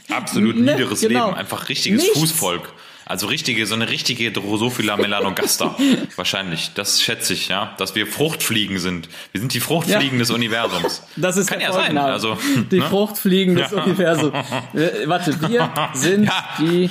[0.09, 1.27] Absolut Ne, niederes genau.
[1.27, 2.19] Leben, einfach richtiges Nichts.
[2.19, 2.73] Fußvolk.
[3.11, 5.75] Also richtige, so eine richtige Drosophila melanogaster.
[6.15, 6.71] Wahrscheinlich.
[6.75, 7.73] Das schätze ich, ja.
[7.77, 9.09] Dass wir Fruchtfliegen sind.
[9.33, 10.19] Wir sind die Fruchtfliegen Ja.
[10.19, 11.03] des Universums.
[11.17, 11.97] Das ist Kann ja sein.
[11.97, 12.37] Also,
[12.71, 12.85] die ne?
[12.85, 13.83] Fruchtfliegen des Ja.
[13.83, 14.33] Universums.
[14.73, 16.45] Äh, warte, wir sind Ja.
[16.57, 16.89] die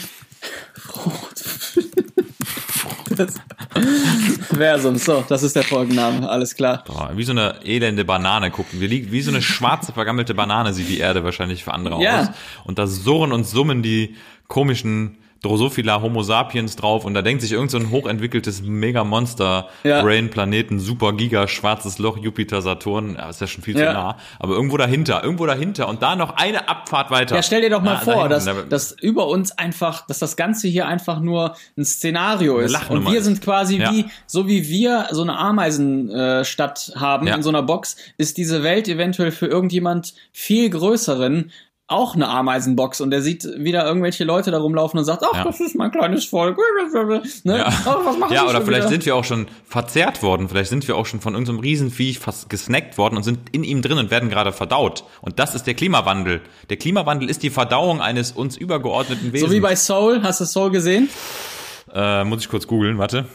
[0.75, 1.91] Fruchtfliegen
[3.17, 3.35] des
[4.51, 5.05] Universums.
[5.05, 6.29] So, das ist der Folgenname.
[6.29, 6.85] Alles klar.
[6.87, 8.81] Boah, wie so eine elende Banane gucken.
[8.81, 12.21] Wir liegen, wie so eine schwarze, vergammelte Banane sieht die Erde wahrscheinlich für andere Ja.
[12.21, 12.29] aus.
[12.65, 14.17] Und da surren und summen die
[14.49, 20.03] komischen Drosophila Homo sapiens drauf und da denkt sich irgend so ein hochentwickeltes Megamonster Ja.
[20.03, 23.93] Brain Planeten Super Giga schwarzes Loch Jupiter Saturn ja, ist ja schon viel zu Ja.
[23.93, 27.71] nah aber irgendwo dahinter irgendwo dahinter und da noch eine Abfahrt weiter Ja, stell dir
[27.71, 31.21] doch mal Na, vor, da dass, dass über uns einfach, dass das Ganze hier einfach
[31.21, 32.91] nur ein Szenario ist.
[32.91, 37.49] Und wir sind quasi wie, so wie wir so eine Ameisenstadt äh, haben in so
[37.49, 41.51] einer Box, ist diese Welt eventuell für irgendjemand viel größeren
[41.91, 45.45] auch eine Ameisenbox und der sieht wieder irgendwelche Leute da rumlaufen und sagt, ach, Ja.
[45.45, 46.57] das ist mein kleines Volk.
[47.45, 47.59] Ne?
[47.59, 48.89] Ja, Ach, was machen ja oder vielleicht wieder?
[48.89, 52.49] sind wir auch schon verzehrt worden, vielleicht sind wir auch schon von irgendeinem Riesenviech fast
[52.49, 55.05] gesnackt worden und sind in ihm drin und werden gerade verdaut.
[55.21, 56.41] Und das ist der Klimawandel.
[56.69, 59.51] Der Klimawandel ist die Verdauung eines uns übergeordneten Wesens.
[59.51, 61.09] So wie bei Soul, hast du Soul gesehen?
[61.93, 63.27] äh, muss ich kurz googeln, warte.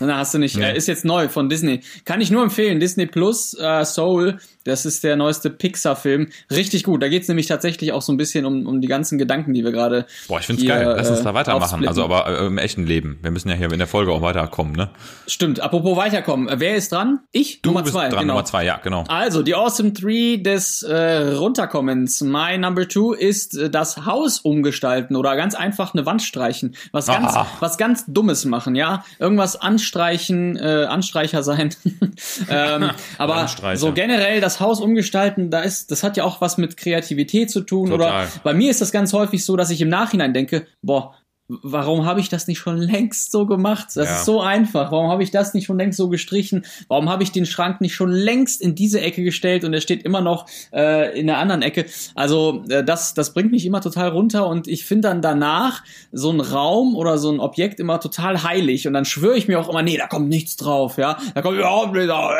[0.00, 0.56] Na, hast du nicht.
[0.56, 1.80] Er ist jetzt neu von Disney.
[2.04, 2.78] Kann ich nur empfehlen.
[2.78, 6.28] Disney Plus, äh, Soul, das ist der neueste Pixar-Film.
[6.50, 7.02] Richtig gut.
[7.02, 9.72] Da geht's nämlich tatsächlich auch so ein bisschen um, um die ganzen Gedanken, die wir
[9.72, 10.06] gerade.
[10.28, 10.94] Boah, ich find's hier, geil.
[10.96, 11.62] Lass uns äh, da weitermachen.
[11.62, 11.88] aufsplitten.
[11.88, 13.18] Also aber äh, im echten Leben.
[13.22, 14.90] Wir müssen ja hier in der Folge auch weiterkommen, ne?
[15.26, 15.60] Stimmt.
[15.60, 16.48] Apropos weiterkommen.
[16.48, 17.20] Äh, Wer ist dran?
[17.32, 17.62] Ich?
[17.62, 18.08] Du Nummer bist zwei.
[18.08, 18.34] dran, genau.
[18.34, 19.04] Nummer zwei, ja, genau.
[19.08, 22.20] Also, die Awesome Three des äh, Runterkommens.
[22.20, 26.76] My Number Two ist äh, das Haus umgestalten oder ganz einfach eine Wand streichen.
[26.92, 27.46] Was ganz, Ah.
[27.60, 29.04] was ganz Dummes machen, ja?
[29.18, 31.74] Irgendwas anstreichen, äh, Anstreicher sein.
[32.50, 36.76] ähm, aber so generell das Haus umgestalten, da ist, das hat ja auch was mit
[36.76, 37.90] Kreativität zu tun.
[37.90, 38.24] Total.
[38.24, 41.14] Oder bei mir ist das ganz häufig so, dass ich im Nachhinein denke, boah,
[41.48, 43.86] Warum habe ich das nicht schon längst so gemacht?
[43.94, 44.16] Das Ja.
[44.16, 44.92] ist so einfach.
[44.92, 46.66] Warum habe ich das nicht schon längst so gestrichen?
[46.88, 50.02] Warum habe ich den Schrank nicht schon längst in diese Ecke gestellt und er steht
[50.02, 51.86] immer noch äh, in der anderen Ecke?
[52.14, 55.82] Also äh, das, das bringt mich immer total runter und ich finde dann danach
[56.12, 59.58] so ein Raum oder so ein Objekt immer total heilig und dann schwöre ich mir
[59.58, 62.32] auch immer, nee, da kommt nichts drauf, ja, da kommt überhaupt nichts drauf.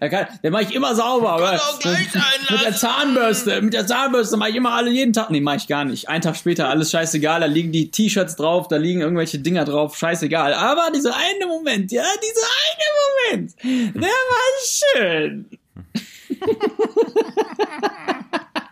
[0.00, 1.38] Da kann, den mache ich immer sauber.
[1.80, 1.96] sein
[2.50, 5.30] mit der Zahnbürste, mit der Zahnbürste mache ich immer alle jeden Tag.
[5.30, 6.08] Nee, mache ich gar nicht.
[6.08, 9.96] Einen Tag später alles scheißegal, da liegen die T-Shirts drauf, da liegen irgendwelche Dinger drauf,
[9.96, 10.54] scheißegal.
[10.54, 12.86] Aber dieser eine Moment, ja, dieser eine
[13.32, 13.54] Moment,
[13.96, 15.48] der war schön.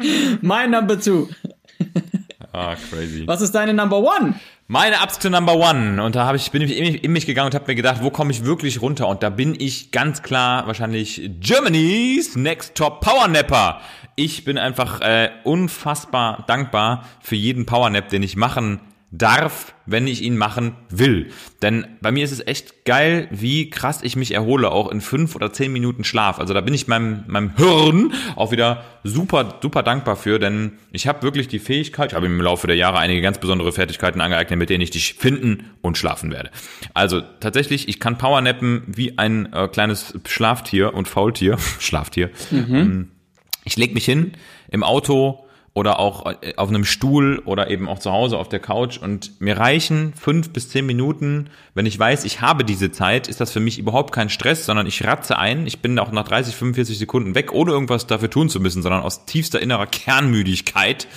[0.40, 1.28] mein Number Two.
[2.52, 3.26] Ah, crazy.
[3.26, 4.34] Was ist deine Number One?
[4.68, 6.02] Meine absolute Number One.
[6.02, 8.02] Und da habe ich, bin ich in mich, in mich gegangen und habe mir gedacht,
[8.02, 9.08] wo komme ich wirklich runter?
[9.08, 13.80] Und da bin ich ganz klar wahrscheinlich Germany's Next Top Power Napper.
[14.16, 18.80] Ich bin einfach äh, unfassbar dankbar für jeden Power Nap, den ich machen
[19.14, 21.28] darf, wenn ich ihn machen will.
[21.60, 25.36] Denn bei mir ist es echt geil, wie krass ich mich erhole, auch in fünf
[25.36, 26.38] oder zehn Minuten Schlaf.
[26.38, 31.06] Also da bin ich meinem, meinem Hirn auch wieder super, super dankbar für, denn ich
[31.06, 34.58] habe wirklich die Fähigkeit, ich habe im Laufe der Jahre einige ganz besondere Fertigkeiten angeeignet,
[34.58, 36.50] mit denen ich dich finden und schlafen werde.
[36.94, 42.30] Also tatsächlich, ich kann Powernappen wie ein äh, kleines Schlaftier und Faultier, Schlaftier.
[42.50, 43.08] Ähm,
[43.64, 44.32] Ich leg mich hin
[44.70, 45.44] im Auto
[45.74, 49.40] oder auch äh, auf einem Stuhl oder eben auch zu Hause auf der Couch und
[49.40, 51.48] mir reichen fünf bis zehn Minuten.
[51.74, 54.86] Wenn ich weiß, ich habe diese Zeit, ist das für mich überhaupt kein Stress, sondern
[54.86, 55.66] ich ratze ein.
[55.66, 59.02] Ich bin auch nach 30, 45 Sekunden weg, ohne irgendwas dafür tun zu müssen, sondern
[59.02, 61.08] aus tiefster innerer Kernmüdigkeit.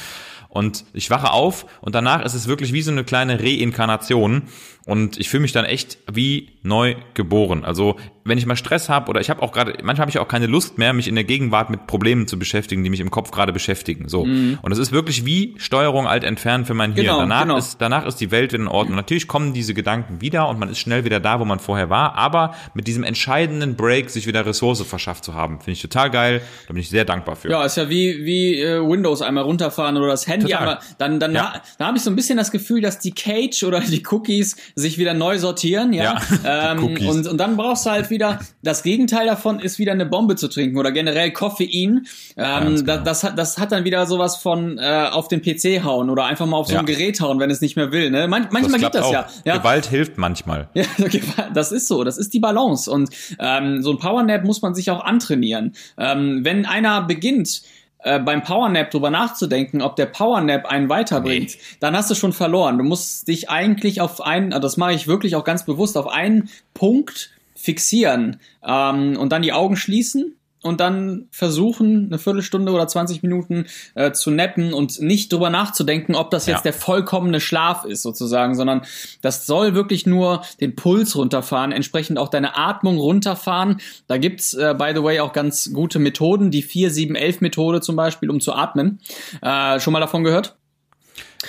[0.56, 4.44] Und ich wache auf und danach ist es wirklich wie so eine kleine Reinkarnation.
[4.86, 7.65] Und ich fühle mich dann echt wie neu geboren.
[7.65, 10.28] Also wenn ich mal Stress habe oder ich habe auch gerade, manchmal habe ich auch
[10.28, 13.30] keine Lust mehr, mich in der Gegenwart mit Problemen zu beschäftigen, die mich im Kopf
[13.32, 14.10] gerade beschäftigen.
[14.10, 14.21] So.
[14.21, 17.06] Und es ist wirklich wie Steuerung alt entfernen für mein Hirn.
[17.06, 17.58] Genau, danach, genau.
[17.58, 18.95] ist, danach ist die Welt wieder in Ordnung.
[18.95, 22.15] Natürlich kommen diese Gedanken wieder und man ist schnell wieder da, wo man vorher war.
[22.15, 26.41] Aber mit diesem entscheidenden Break sich wieder Ressource verschafft zu haben, finde ich total geil.
[26.67, 27.50] Da bin ich sehr dankbar für.
[27.50, 30.60] Ja, ist ja wie, wie äh, Windows einmal runterfahren oder das Handy Total.
[30.60, 30.80] einmal.
[30.98, 31.54] Dann, dann Ja.
[31.54, 34.56] ha, da habe ich so ein bisschen das Gefühl, dass die Cage oder die Cookies
[34.78, 36.04] sich wieder neu sortieren, ja.
[36.04, 36.22] Ja,
[36.74, 40.36] Ähm, und, und dann brauchst du halt wieder, das Gegenteil davon ist wieder eine Bombe
[40.36, 41.72] zu trinken oder generell Koffein.
[41.72, 42.98] Ähm, Ganz genau.
[42.98, 46.26] das, das, hat, das hat dann wieder sowas von äh, auf den PC hauen oder
[46.26, 46.80] einfach mal auf so Ja.
[46.82, 48.12] ein Gerät hauen, wenn es nicht mehr will.
[48.12, 48.28] Ne?
[48.28, 49.14] Man, manchmal geht klappt das auch.
[49.14, 49.28] ja.
[49.46, 49.58] ja.
[49.58, 50.68] Gewalt hilft manchmal.
[50.76, 52.92] Ja, das ist so, das ist die Balance.
[52.92, 53.10] Und
[53.40, 55.74] ähm, so ein Powernap muss man sich auch antrainieren.
[55.98, 57.62] Ähm, wenn einer beginnt,
[58.06, 62.78] äh, beim Powernap drüber nachzudenken, ob der Powernap einen weiterbringt, dann hast du schon verloren.
[62.78, 66.08] Du musst dich eigentlich auf einen, also das mache ich wirklich auch ganz bewusst, auf
[66.08, 72.88] einen Punkt fixieren ähm, und dann die Augen schließen und dann versuchen, eine Viertelstunde oder
[72.88, 76.63] 20 Minuten äh, zu nappen und nicht drüber nachzudenken, ob das jetzt Ja.
[76.63, 78.82] der vollkommene Schlaf ist sozusagen, sondern
[79.21, 83.78] das soll wirklich nur den Puls runterfahren, entsprechend auch deine Atmung runterfahren.
[84.08, 88.39] Da gibt's äh, by the way auch ganz gute Methoden, die 4-7-11-Methode zum Beispiel, um
[88.39, 88.99] zu atmen.
[89.41, 90.56] Äh, schon mal davon gehört?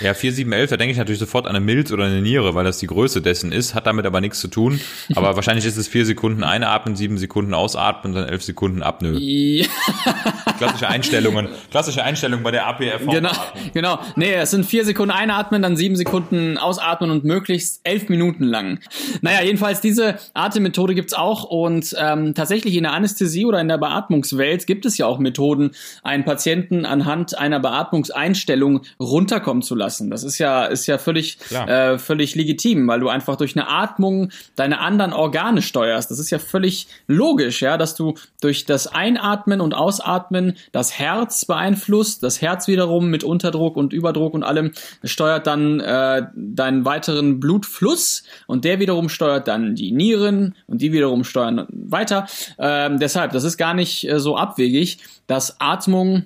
[0.01, 2.77] Ja, 4711, da denke ich natürlich sofort an eine Milz oder eine Niere, weil das
[2.77, 4.79] die Größe dessen ist, hat damit aber nichts zu tun.
[5.15, 9.17] Aber wahrscheinlich ist es vier Sekunden einatmen, sieben Sekunden ausatmen, dann elf Sekunden Apnoe.
[9.17, 9.65] Ja.
[10.57, 13.11] Klassische Einstellungen, klassische Einstellungen bei der APRV.
[13.11, 13.31] Genau,
[13.73, 13.99] genau.
[14.15, 18.79] Nee, es sind vier Sekunden einatmen, dann sieben Sekunden ausatmen und möglichst elf Minuten lang.
[19.21, 23.77] Naja, jedenfalls diese Atemmethode gibt's auch und ähm, tatsächlich in der Anästhesie oder in der
[23.77, 29.86] Beatmungswelt gibt es ja auch Methoden, einen Patienten anhand einer Beatmungseinstellung runterkommen zu lassen.
[30.09, 31.67] Das ist ja, ist ja völlig, Klar.
[31.67, 36.11] äh, völlig legitim, weil du einfach durch eine Atmung deine anderen Organe steuerst.
[36.11, 41.45] Das ist ja völlig logisch, ja, dass du durch das Einatmen und Ausatmen das Herz
[41.45, 44.71] beeinflusst, das Herz wiederum mit Unterdruck und Überdruck und allem
[45.03, 50.91] steuert dann äh, deinen weiteren Blutfluss und der wiederum steuert dann die Nieren und die
[50.91, 52.27] wiederum steuern weiter.
[52.59, 56.25] Ähm, deshalb, das ist gar nicht äh, so abwegig, dass Atmung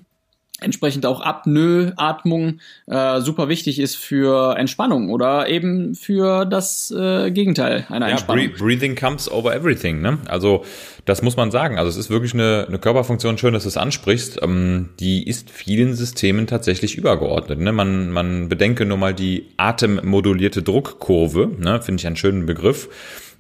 [0.62, 7.86] entsprechend auch Apnoe-Atmung äh, super wichtig ist für Entspannung oder eben für das äh, Gegenteil
[7.89, 8.50] einer Ja, Entspannung.
[8.52, 10.02] bre breathing comes over everything.
[10.02, 10.19] Ne?
[10.28, 10.63] Also
[11.06, 11.78] das muss man sagen.
[11.78, 14.39] Also es ist wirklich eine, eine Körperfunktion, schön, dass du es ansprichst.
[14.41, 17.60] Ähm, die ist vielen Systemen tatsächlich übergeordnet.
[17.60, 17.71] Ne?
[17.71, 21.52] Man, man bedenke nur mal die atemmodulierte Druckkurve.
[21.60, 21.82] Ne?
[21.82, 22.88] Finde ich einen schönen Begriff.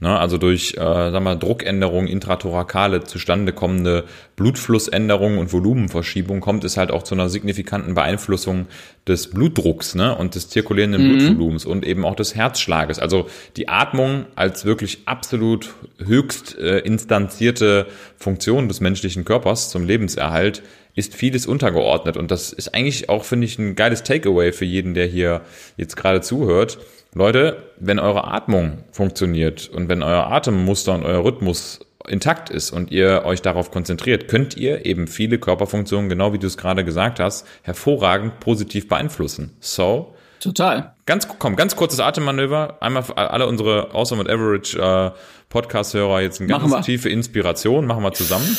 [0.03, 6.75] Ne, also durch, äh, sagen wir, Druckänderung, intrathorakale zustande kommende Blutflussänderung und Volumenverschiebung kommt es
[6.75, 8.65] halt auch zu einer signifikanten Beeinflussung
[9.07, 12.97] des Blutdrucks ne, und des zirkulierenden Blutvolumens und eben auch des Herzschlages.
[12.97, 17.85] Also die Atmung als wirklich absolut höchst äh, instanzierte
[18.17, 20.63] Funktion des menschlichen Körpers zum Lebenserhalt
[20.95, 22.17] ist vieles untergeordnet.
[22.17, 25.41] Und das ist eigentlich auch, finde ich, ein geiles Takeaway für jeden, der hier
[25.77, 26.79] jetzt gerade zuhört.
[27.13, 32.89] Leute, wenn eure Atmung funktioniert und wenn euer Atemmuster und euer Rhythmus intakt ist und
[32.91, 37.19] ihr euch darauf konzentriert, könnt ihr eben viele Körperfunktionen, genau wie du es gerade gesagt
[37.19, 39.55] hast, hervorragend positiv beeinflussen.
[39.59, 40.93] So, Total.
[41.05, 42.77] ganz, komm, ganz kurzes Atemmanöver.
[42.79, 45.11] Einmal für alle unsere Awesome and Average äh,
[45.49, 47.85] Podcast-Hörer jetzt eine ganz tiefe Inspiration.
[47.85, 48.57] Machen wir zusammen.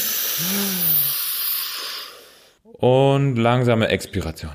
[2.72, 4.52] Und langsame Expiration.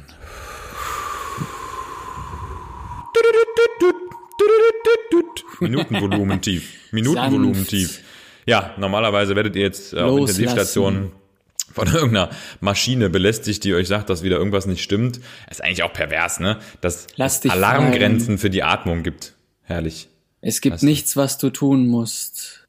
[5.60, 6.74] Minutenvolumen tief.
[6.92, 8.02] Minutenvolumen tief.
[8.46, 10.20] Ja, normalerweise werdet ihr jetzt äh, auf.
[10.20, 11.12] Intensivstationen
[11.74, 12.30] von irgendeiner
[12.62, 15.20] Maschine belästigt, die euch sagt, dass wieder irgendwas nicht stimmt.
[15.50, 16.60] ist eigentlich auch pervers, ne?
[16.82, 19.34] Dass Lass es dich Alarmgrenzen für die Atmung gibt.
[19.64, 20.08] Herrlich.
[20.42, 20.88] Es gibt Weißt du.
[20.88, 22.68] nichts, was du tun musst.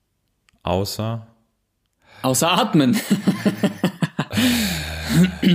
[0.62, 1.26] Außer.
[2.22, 2.98] Außer atmen.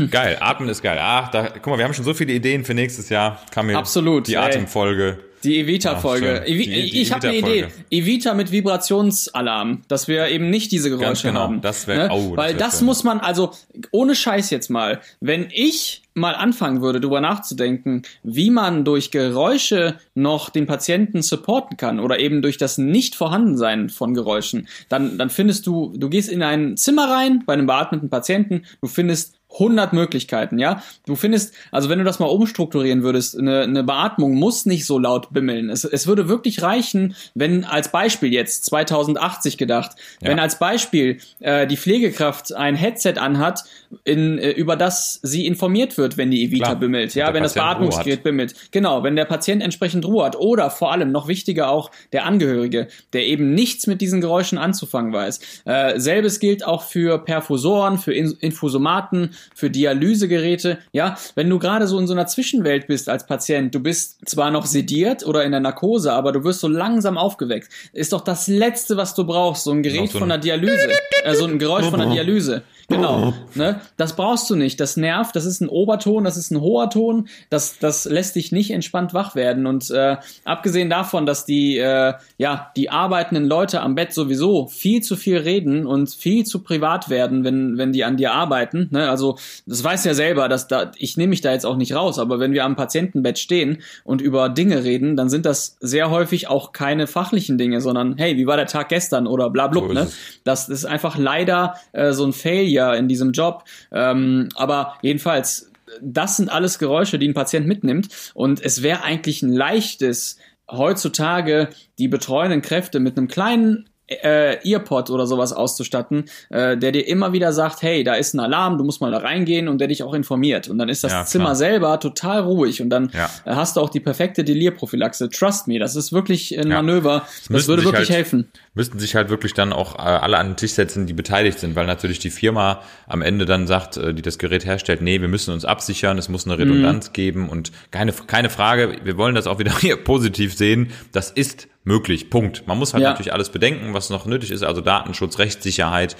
[0.10, 0.98] Geil, Atmen ist geil.
[1.00, 3.39] Ach, da, guck mal, wir haben schon so viele Ideen für nächstes Jahr.
[3.52, 4.39] Kam mir Absolut, Die ey.
[4.39, 5.19] Atemfolge.
[5.43, 6.45] Die Evita-Folge.
[6.45, 7.67] Evi ich habe eine Idee.
[7.89, 11.41] Evita mit Vibrationsalarm, dass wir eben nicht diese Geräusche genau.
[11.41, 11.62] haben.
[11.62, 12.86] Das wär- oh, das Weil das schön.
[12.86, 13.51] muss man, also
[13.91, 19.95] ohne Scheiß jetzt mal, wenn ich mal anfangen würde, darüber nachzudenken, wie man durch Geräusche
[20.13, 25.65] noch den Patienten supporten kann oder eben durch das Nicht-Vorhandensein von Geräuschen, dann, dann findest
[25.65, 30.58] du, du gehst in ein Zimmer rein bei einem beatmeten Patienten, du findest 100 Möglichkeiten,
[30.60, 30.82] ja.
[31.06, 34.98] Du findest, also wenn du das mal umstrukturieren würdest, eine, eine Beatmung muss nicht so
[34.98, 35.70] laut bimmeln.
[35.70, 40.30] Es, es würde wirklich reichen, wenn als Beispiel jetzt 2080 gedacht, Ja.
[40.30, 43.63] wenn als Beispiel äh, die Pflegekraft ein Headset anhat,
[44.04, 46.76] in, äh, über das sie informiert wird, wenn die Evita Klar.
[46.80, 48.56] bimmelt, ja, wenn das Patient Ruhe Beatmungsgerät bimmelt.
[48.72, 52.88] Genau, wenn der Patient entsprechend Ruhe hat oder vor allem noch wichtiger auch der Angehörige,
[53.13, 55.39] der eben nichts mit diesen Geräuschen anzufangen weiß.
[55.66, 60.79] Äh, selbes gilt auch für Perfusoren, für In Infusomaten, für Dialysegeräte.
[60.91, 64.51] Ja, wenn du gerade so in so einer Zwischenwelt bist als Patient, du bist zwar
[64.51, 67.69] noch sediert oder in der Narkose, aber du wirst so langsam aufgeweckt.
[67.93, 70.89] Ist doch das Letzte, was du brauchst, so ein Gerät so von der Dialyse,
[71.23, 72.63] äh, so ein Geräusch von der Dialyse.
[72.89, 73.79] Genau, ne?
[73.97, 74.79] Das brauchst du nicht.
[74.79, 75.36] Das nervt.
[75.36, 77.27] Das ist ein Oberton, das ist ein hoher Ton.
[77.49, 79.65] Das, das lässt dich nicht entspannt wach werden.
[79.65, 85.01] Und äh, abgesehen davon, dass die, äh, ja, die arbeitenden Leute am Bett sowieso viel
[85.01, 88.89] zu viel reden und viel zu privat werden, wenn, wenn die an dir arbeiten.
[88.91, 89.10] Ne?
[89.10, 89.33] Also
[89.65, 92.39] das weiß ja selber, dass da, ich nehme mich da jetzt auch nicht raus, aber
[92.39, 96.72] wenn wir am Patientenbett stehen und über Dinge reden, dann sind das sehr häufig auch
[96.72, 100.08] keine fachlichen Dinge, sondern hey, wie war der Tag gestern oder bla blub, So ne?
[100.43, 103.63] Das ist einfach leider äh, so ein Failure in diesem Job.
[103.91, 108.10] Ähm, aber jedenfalls, das sind alles Geräusche, die ein Patient mitnimmt.
[108.34, 110.38] Und es wäre eigentlich ein leichtes,
[110.69, 111.69] heutzutage
[112.00, 117.32] die betreuenden Kräfte mit einem kleinen äh, Earpod oder sowas auszustatten, äh, der dir immer
[117.34, 120.04] wieder sagt, hey, da ist ein Alarm, du musst mal da reingehen und der dich
[120.04, 120.68] auch informiert.
[120.68, 123.30] Und dann ist das Ja, Zimmer selber total ruhig und dann Ja.
[123.46, 125.30] hast du auch die perfekte Delirprophylaxe.
[125.30, 126.82] Trust me, das ist wirklich ein Ja.
[126.82, 127.24] Manöver.
[127.39, 128.52] Das müssten würde wirklich halt- helfen.
[128.76, 131.76] Müssten sich halt wirklich dann auch äh, alle an den Tisch setzen, die beteiligt sind,
[131.76, 135.28] weil natürlich die Firma am Ende dann sagt, äh, die das Gerät herstellt, nee, wir
[135.28, 137.14] müssen uns absichern, es muss eine Redundanz Mhm.
[137.14, 141.68] geben und keine, keine Frage, wir wollen das auch wieder hier positiv sehen, das ist
[141.84, 142.66] möglich, Punkt.
[142.66, 143.10] Man muss halt Ja.
[143.10, 146.16] natürlich alles bedenken, was noch nötig ist, also Datenschutz, Rechtssicherheit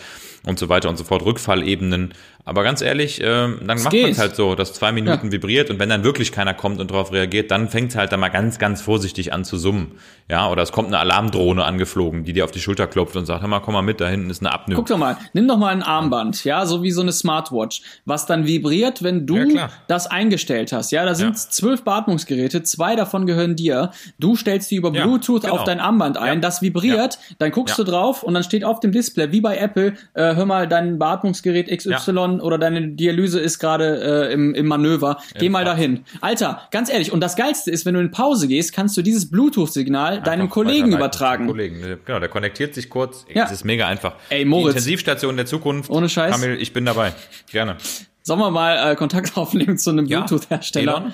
[0.46, 2.14] und so weiter und so fort, Rückfallebenen.
[2.46, 5.32] Aber ganz ehrlich, äh, dann macht man es halt so, dass zwei Minuten Ja.
[5.32, 8.20] vibriert und wenn dann wirklich keiner kommt und darauf reagiert, dann fängt es halt dann
[8.20, 9.94] mal ganz, ganz vorsichtig an zu summen.
[10.30, 13.42] Ja, oder es kommt eine Alarmdrohne angeflogen, die dir auf die Schulter klopft und sagt,
[13.42, 14.76] hör mal, komm mal mit, da hinten ist eine Apnoe.
[14.76, 18.26] Guck doch mal, nimm doch mal ein Armband, ja, so wie so eine Smartwatch, was
[18.26, 20.92] dann vibriert, wenn du Ja, das eingestellt hast.
[20.92, 21.50] Ja, da sind Ja.
[21.50, 23.92] zwölf Beatmungsgeräte, zwei davon gehören dir.
[24.20, 25.54] Du stellst die über Ja, Bluetooth genau.
[25.56, 26.40] auf dein Armband ein, Ja.
[26.42, 27.84] das vibriert, dann guckst Ja.
[27.86, 31.00] du drauf und dann steht auf dem Display, wie bei Apple, äh, hör mal, dein
[31.00, 35.18] Beatmungsgerät XY oder deine Dialyse ist gerade äh, im, im Manöver.
[35.38, 35.78] Geh mal Fahrt.
[35.78, 36.04] dahin.
[36.22, 39.30] Alter, ganz ehrlich, und das Geilste ist, wenn du in Pause gehst, kannst du dieses
[39.30, 41.48] Bluetooth-Signal deinem Kollegen übertragen.
[41.48, 42.00] Kollegen.
[42.06, 43.26] Genau, der konnektiert sich kurz.
[43.34, 43.46] Ja.
[43.46, 44.16] Es ist mega einfach.
[44.30, 44.64] Ey, Moritz.
[44.64, 45.90] Die Intensivstation der Zukunft.
[45.90, 46.32] Ohne Scheiß.
[46.40, 47.14] Kamil, ich bin dabei.
[47.52, 47.78] Gerne.
[48.26, 50.20] Sollen wir mal äh, Kontakt aufnehmen zu einem Ja.
[50.22, 51.12] Bluetooth-Hersteller?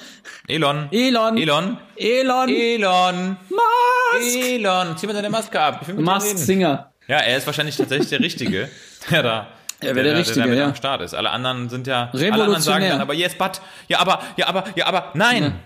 [0.47, 0.87] Elon.
[0.91, 1.37] Elon.
[1.37, 1.77] Elon.
[1.95, 2.49] Elon.
[2.49, 3.37] Elon.
[3.49, 4.37] Musk.
[4.37, 4.97] Elon.
[4.97, 5.85] Zieh mal deine Maske ab.
[5.97, 6.37] Musk.
[6.37, 6.91] Singer.
[7.07, 8.69] Ja, er ist wahrscheinlich tatsächlich der Richtige,
[9.11, 9.47] der da.
[9.81, 10.65] Er wäre der Richtige, damit ja.
[10.65, 11.13] am Start ist.
[11.13, 12.09] Alle anderen sind ja.
[12.11, 13.61] Alle anderen sagen dann aber yes, but.
[13.87, 15.11] Ja, aber, ja, aber, ja, aber.
[15.13, 15.59] Nein.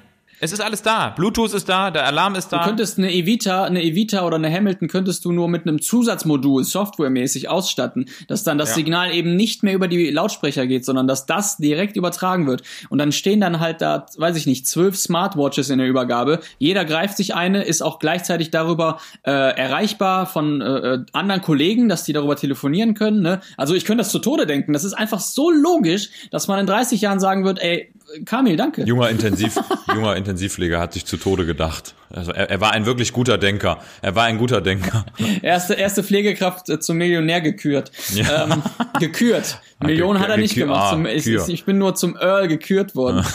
[0.44, 1.08] Es ist alles da.
[1.12, 2.58] Bluetooth ist da, der Alarm ist da.
[2.60, 6.66] Du könntest eine Evita, eine Evita oder eine Hamilton könntest du nur mit einem Zusatzmodul
[6.66, 8.76] softwaremäßig ausstatten, dass dann das Ja.
[8.76, 12.62] Signal eben nicht mehr über die Lautsprecher geht, sondern dass das direkt übertragen wird.
[12.90, 16.42] Und dann stehen dann halt da, weiß ich nicht, zwölf Smartwatches in der Übergabe.
[16.60, 21.88] Jeder greift sich eine, ist auch gleichzeitig darüber äh, erreichbar von äh, äh, anderen Kollegen,
[21.88, 23.22] dass die darüber telefonieren können.
[23.22, 23.40] Ne?
[23.56, 24.74] Also ich könnte das zu Tode denken.
[24.74, 27.94] Das ist einfach so logisch, dass man in 30 Jahren sagen wird, ey,
[28.26, 28.84] Kamil, danke.
[28.84, 29.58] Junger, Intensiv,
[29.96, 31.94] junger Intensivpfleger hat sich zu Tode gedacht.
[32.10, 33.80] Also er, er war ein wirklich guter Denker.
[34.02, 35.06] Er war ein guter Denker.
[35.42, 37.92] Erste, erste Pflegekraft äh, zum Millionär gekürt.
[38.14, 38.46] Ja.
[38.46, 38.64] Ähm,
[39.00, 39.60] gekürt.
[39.80, 40.82] Millionen hat er nicht gemacht.
[40.88, 43.26] ah, Zum, ich, ich bin nur zum Earl gekürt worden.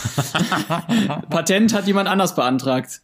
[1.30, 3.00] Patent hat jemand anders beantragt.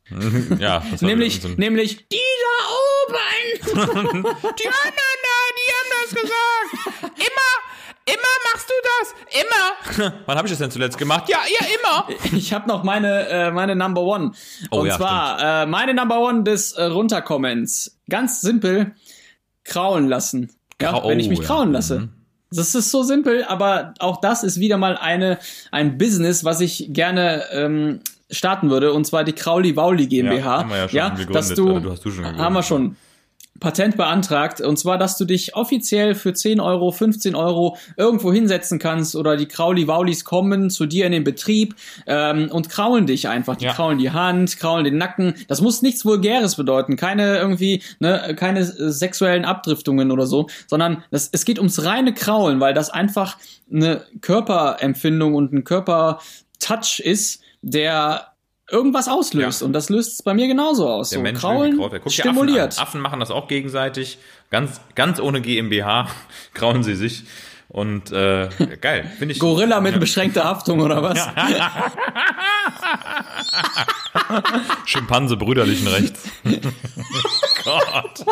[0.59, 4.22] Ja, Nämlich, nämlich die da oben.
[4.42, 7.14] die anderen da, die haben das gesagt.
[7.18, 7.52] Immer,
[8.06, 9.14] immer machst du das.
[9.40, 10.12] Immer.
[10.26, 11.28] Wann habe ich das denn zuletzt gemacht?
[11.28, 12.08] Ja, ja, immer.
[12.36, 14.32] Ich habe noch meine, äh, meine Number One.
[14.70, 17.98] Oh Und ja, zwar äh, meine Number One des äh, Runterkommens.
[18.08, 18.94] Ganz simpel,
[19.64, 20.52] kraulen lassen.
[20.80, 21.46] Ja, Krau- wenn ich oh, mich ja.
[21.46, 22.00] kraulen lasse.
[22.00, 22.12] Mhm.
[22.50, 25.38] Das ist so simpel, aber auch das ist wieder mal eine,
[25.72, 30.36] ein Business, was ich gerne ähm, starten würde, und zwar die Krauli Wauli GmbH.
[30.36, 32.44] Ja, haben wir ja schon gegründet, dass du, du hast du schon gegründet.
[32.44, 32.96] haben wir schon.
[33.60, 38.78] Patent beantragt, und zwar, dass du dich offiziell für 10 Euro, 15 Euro irgendwo hinsetzen
[38.78, 41.74] kannst oder die Krauli-Waulis kommen zu dir in den Betrieb
[42.06, 43.56] ähm, und kraulen dich einfach.
[43.56, 43.72] Die Ja.
[43.72, 45.34] kraulen die Hand, kraulen den Nacken.
[45.48, 51.28] Das muss nichts Vulgäres bedeuten, keine irgendwie, ne, keine sexuellen Abdriftungen oder so, sondern das,
[51.32, 53.38] es geht ums reine Kraulen, weil das einfach
[53.72, 58.34] eine Körperempfindung und ein Körpertouch ist, der
[58.74, 59.60] irgendwas auslöst.
[59.60, 59.66] Ja.
[59.66, 61.10] Und das löst es bei mir genauso aus.
[61.10, 62.02] Der so, Mensch kraulen gekraut werden.
[62.02, 62.72] Guck dir stimuliert.
[62.72, 62.82] Affen.
[62.82, 64.18] Affen machen das auch gegenseitig.
[64.50, 66.08] Ganz, ganz ohne GmbH
[66.52, 67.24] krauen sie sich.
[67.68, 68.48] Und äh,
[68.80, 69.38] geil, finde ich.
[69.40, 71.18] Gorilla mit beschränkter Haftung oder was?
[74.84, 76.28] Schimpanse brüderlichen Rechts.
[77.64, 78.24] Gott.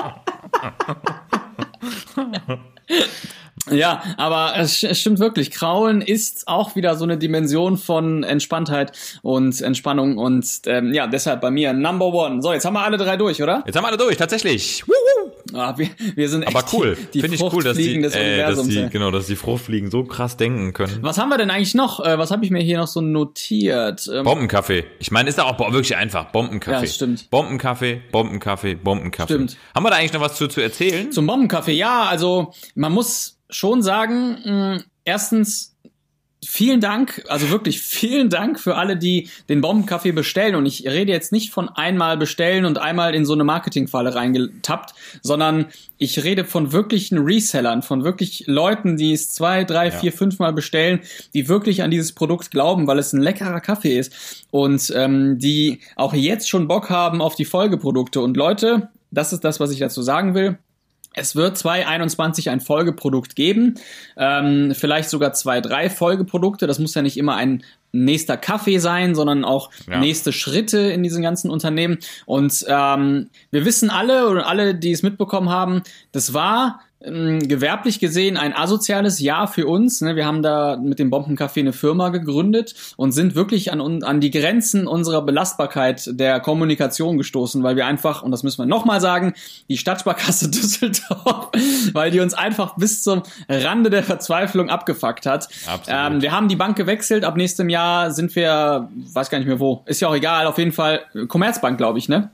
[3.71, 5.51] Ja, aber es, stimmt wirklich.
[5.53, 11.41] Kraulen ist auch wieder so eine Dimension von Entspanntheit und Entspannung und ähm, ja, deshalb
[11.41, 12.43] bei mir Number One.
[12.43, 13.63] So, jetzt haben wir alle drei durch, oder?
[13.65, 14.85] Jetzt haben wir alle durch, tatsächlich.
[14.87, 15.33] Wuhu.
[15.55, 18.89] Ah, wir, wir sind echt Aber cool, finde ich cool, dass die, äh, dass die,
[18.89, 20.99] genau, dass die Fruchtfliegen so krass denken können.
[21.03, 22.01] Was haben wir denn eigentlich noch?
[22.05, 24.09] Äh, was habe ich mir hier noch so notiert?
[24.13, 24.85] Ähm, Bombenkaffee.
[24.99, 26.33] Ich meine, ist auch wirklich einfach.
[26.33, 26.87] Bombenkaffee.
[26.87, 27.31] Ja, stimmt.
[27.31, 29.35] Bombenkaffee, Bombenkaffee, Bombenkaffee.
[29.35, 29.57] Stimmt.
[29.75, 31.13] Haben wir da eigentlich noch was zu, zu erzählen?
[31.13, 35.73] Zum Bombenkaffee, ja, also man muss schon sagen, mh, erstens
[36.45, 40.57] vielen Dank, also wirklich vielen Dank für alle, die den Bombenkaffee bestellen.
[40.57, 44.95] Und ich rede jetzt nicht von einmal bestellen und einmal in so eine Marketingfalle reingetappt,
[45.23, 45.67] sondern
[45.99, 50.53] ich rede von wirklichen Resellern, von wirklich Leuten, die es zwei, drei, vier, fünf Mal
[50.53, 51.01] bestellen,
[51.33, 55.81] die wirklich an dieses Produkt glauben, weil es ein leckerer Kaffee ist und ähm, die
[55.95, 58.21] auch jetzt schon Bock haben auf die Folgeprodukte.
[58.21, 60.59] Und Leute, das ist das, was ich dazu sagen will.
[61.15, 63.75] Es wird 2021 ein Folgeprodukt geben,
[64.17, 66.67] ähm, vielleicht sogar zwei, drei Folgeprodukte.
[66.67, 69.99] Das muss ja nicht immer ein nächster Kaffee sein, sondern auch Ja.
[69.99, 71.99] nächste Schritte in diesen ganzen Unternehmen.
[72.25, 75.83] Und ähm, wir wissen alle oder alle, die es mitbekommen haben,
[76.13, 80.01] das war gewerblich gesehen ein asoziales Jahr für uns.
[80.01, 80.15] Ne?
[80.17, 84.31] Wir haben da mit dem Bombencafé eine Firma gegründet und sind wirklich an, an die
[84.31, 89.35] Grenzen unserer Belastbarkeit der Kommunikation gestoßen, weil wir einfach, und das müssen wir nochmal sagen,
[89.69, 91.51] die Stadtsparkasse Düsseldorf,
[91.93, 95.49] weil die uns einfach bis zum Rande der Verzweiflung abgefuckt hat.
[95.89, 99.61] Ähm, wir haben die Bank gewechselt, ab nächstem Jahr sind wir, weiß gar nicht mehr
[99.61, 102.31] wo, ist ja auch egal, auf jeden Fall Commerzbank, glaube ich, ne?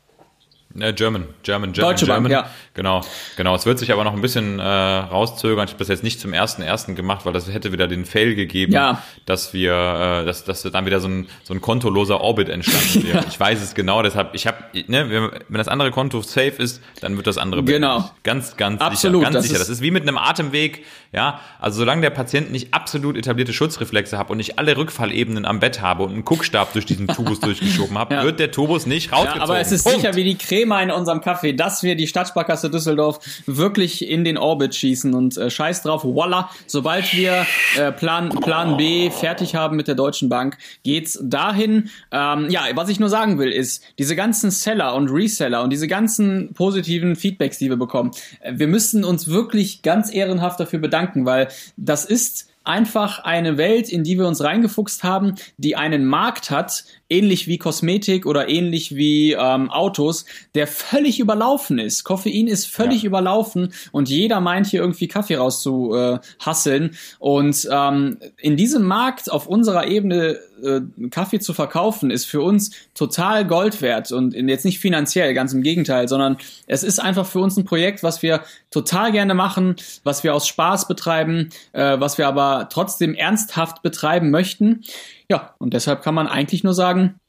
[0.78, 2.30] Äh, German, German, German, Deutsche Bank, German.
[2.46, 2.50] ja.
[2.74, 3.00] Genau,
[3.36, 3.54] genau.
[3.56, 5.64] Es wird sich aber noch ein bisschen äh, rauszögern.
[5.64, 8.34] Ich habe das jetzt nicht zum ersten ersten gemacht, weil das hätte wieder den Fail
[8.34, 9.02] gegeben, Ja.
[9.26, 13.24] dass wir, äh, dass, dass dann wieder so ein, so ein kontoloser Orbit entstanden wäre.
[13.28, 17.16] Ich weiß es genau, deshalb, ich habe, ne, wenn das andere Konto safe ist, dann
[17.16, 17.98] wird das andere Genau.
[18.00, 18.12] beendet.
[18.22, 19.24] Ganz, ganz Absolut, sicher.
[19.24, 19.54] Ganz das sicher.
[19.54, 21.40] ist- das ist wie mit einem Atemweg, ja.
[21.58, 25.80] Also solange der Patient nicht absolut etablierte Schutzreflexe hat und nicht alle Rückfallebenen am Bett
[25.80, 28.22] habe und einen Guckstab durch diesen Tubus durchgeschoben habe, Ja.
[28.22, 29.38] wird der Tubus nicht rausgezogen.
[29.40, 30.00] Ja, aber es ist Punkt.
[30.00, 30.36] sicher wie die
[30.68, 35.36] Crema in unserem Kaffee, dass wir die Stadtsparkasse Düsseldorf wirklich in den Orbit schießen und
[35.36, 37.46] äh, scheiß drauf, voila, sobald wir
[37.76, 41.90] äh, Plan, Plan B fertig haben mit der Deutschen Bank, geht's dahin.
[42.12, 45.88] Ähm, ja, was ich nur sagen will, ist, diese ganzen Seller und Reseller und diese
[45.88, 48.10] ganzen positiven Feedbacks, die wir bekommen,
[48.40, 53.88] äh, wir müssen uns wirklich ganz ehrenhaft dafür bedanken, weil das ist einfach eine Welt,
[53.88, 58.94] in die wir uns reingefuchst haben, die einen Markt hat, ähnlich wie Kosmetik oder ähnlich
[58.94, 62.04] wie ähm, Autos, der völlig überlaufen ist.
[62.04, 63.08] Koffein ist völlig Ja.
[63.08, 66.84] überlaufen und jeder meint hier irgendwie Kaffee rauszuhasseln.
[66.84, 70.80] Äh, und ähm, in diesem Markt auf unserer Ebene äh,
[71.10, 75.62] Kaffee zu verkaufen, ist für uns total Gold wert und jetzt nicht finanziell, ganz im
[75.62, 76.36] Gegenteil, sondern
[76.66, 80.46] es ist einfach für uns ein Projekt, was wir total gerne machen, was wir aus
[80.48, 84.82] Spaß betreiben, äh, was wir aber trotzdem ernsthaft betreiben möchten.
[85.30, 87.20] Ja, und deshalb kann man eigentlich nur sagen,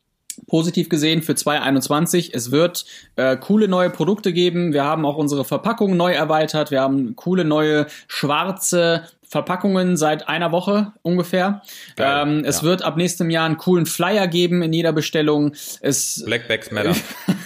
[0.48, 2.34] positiv gesehen für 2021.
[2.34, 2.86] Es wird
[3.16, 4.74] äh, coole neue Produkte geben.
[4.74, 6.72] Wir haben auch unsere Verpackung neu erweitert.
[6.72, 11.62] Wir haben coole neue schwarze Verpackungen seit einer Woche ungefähr.
[11.96, 12.64] Geil, ähm, es ja.
[12.64, 15.54] wird ab nächstem Jahr einen coolen Flyer geben in jeder Bestellung.
[15.82, 16.96] Es, Blackbacks matter.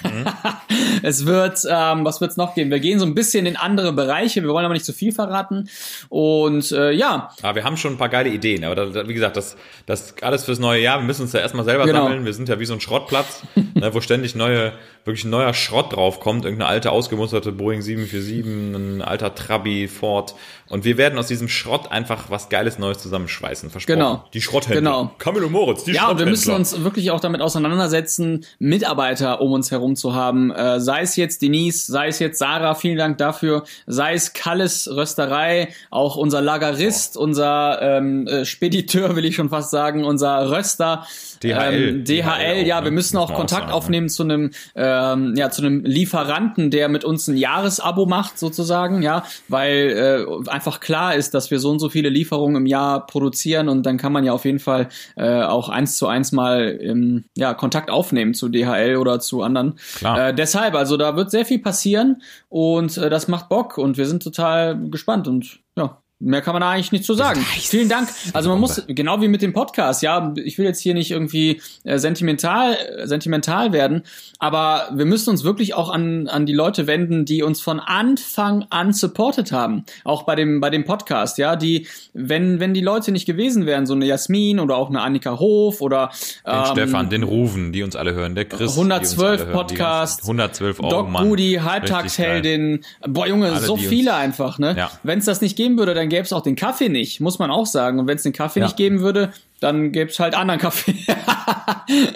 [1.04, 2.72] es wird, ähm, was wird's noch geben?
[2.72, 4.42] Wir gehen so ein bisschen in andere Bereiche.
[4.42, 5.70] Wir wollen aber nicht zu viel verraten.
[6.08, 8.64] Und äh, ja, Aber wir haben schon ein paar geile Ideen.
[8.64, 11.00] Aber da, da, wie gesagt, das, das alles fürs neue Jahr.
[11.00, 12.04] Wir müssen uns da erstmal selber Genau.
[12.04, 12.24] sammeln.
[12.24, 14.72] Wir sind ja wie so ein Schrottplatz, ne, wo ständig neue,
[15.04, 16.46] wirklich ein neuer Schrott draufkommt.
[16.46, 20.36] Irgendeine alte, ausgemusterte Boeing 747, ein alter Trabi, Ford.
[20.74, 23.69] Und wir werden aus diesem Schrott einfach was Geiles Neues zusammenschweißen.
[23.69, 23.99] Versprochen.
[23.99, 24.24] Genau.
[24.34, 24.82] Die Schrotthändler.
[24.82, 25.11] Genau.
[25.19, 26.32] Camillo Moritz, die Ja, und wir Schrotthändler.
[26.32, 30.49] müssen uns wirklich auch damit auseinandersetzen, Mitarbeiter um uns herum zu haben.
[30.49, 34.89] Äh, sei es jetzt Denise, sei es jetzt Sarah, vielen Dank dafür, sei es Kalles
[34.91, 41.05] Rösterei, auch unser Lagerist, unser ähm, äh, Spediteur, will ich schon fast sagen, unser Röster.
[41.44, 41.74] DHL.
[41.74, 42.96] Ähm, DHL, DHL ja, auch, wir ne?
[42.96, 43.74] müssen auch Kontakt ne?
[43.74, 49.02] aufnehmen zu einem, ähm, ja, zu einem Lieferanten, der mit uns ein Jahresabo macht, sozusagen,
[49.02, 53.06] ja, weil äh, einfach klar ist, dass wir so und so viele Lieferungen im Jahr
[53.06, 56.78] produzieren und dann kann man ja auf jeden Fall äh, auch eins zu eins mal
[56.82, 59.76] ähm, ja, Kontakt aufnehmen zu DHL oder zu anderen.
[59.98, 60.30] Klar.
[60.30, 64.06] Äh, deshalb, also da wird sehr viel passieren und äh, das macht Bock und wir
[64.06, 67.41] sind total gespannt und ja, Mehr kann man da eigentlich nicht zu sagen.
[67.41, 68.07] Vielen Dank.
[68.32, 71.61] Also man muss, genau wie mit dem Podcast, ja, ich will jetzt hier nicht irgendwie
[71.84, 74.03] äh, sentimental, äh, sentimental werden,
[74.39, 78.65] aber wir müssen uns wirklich auch an, an die Leute wenden, die uns von Anfang
[78.69, 79.84] an supportet haben.
[80.03, 83.86] Auch bei dem, bei dem Podcast, ja, die, wenn, wenn die Leute nicht gewesen wären,
[83.86, 86.11] so eine Jasmin oder auch eine Annika Hof oder
[86.45, 88.59] Den ähm, Stefan, den Ruven, die uns alle hören, der Chris.
[88.59, 91.34] die uns 112 alle hören, die Podcast, ganzen 112 Euro, Doc Mann.
[91.36, 91.63] Geil.
[91.63, 92.82] Halbtagsheldin.
[93.07, 94.76] Boah, Junge, Alle, so viele einfach, ne?
[94.78, 94.91] Ja.
[95.03, 97.49] Wenn es das nicht geben würde, dann gäbe es auch den Kaffee nicht, muss man
[97.49, 97.97] auch sagen.
[97.99, 98.68] Und wenn es den Kaffee Ja.
[98.68, 100.95] nicht geben würde, dann gäbe es halt anderen Kaffee.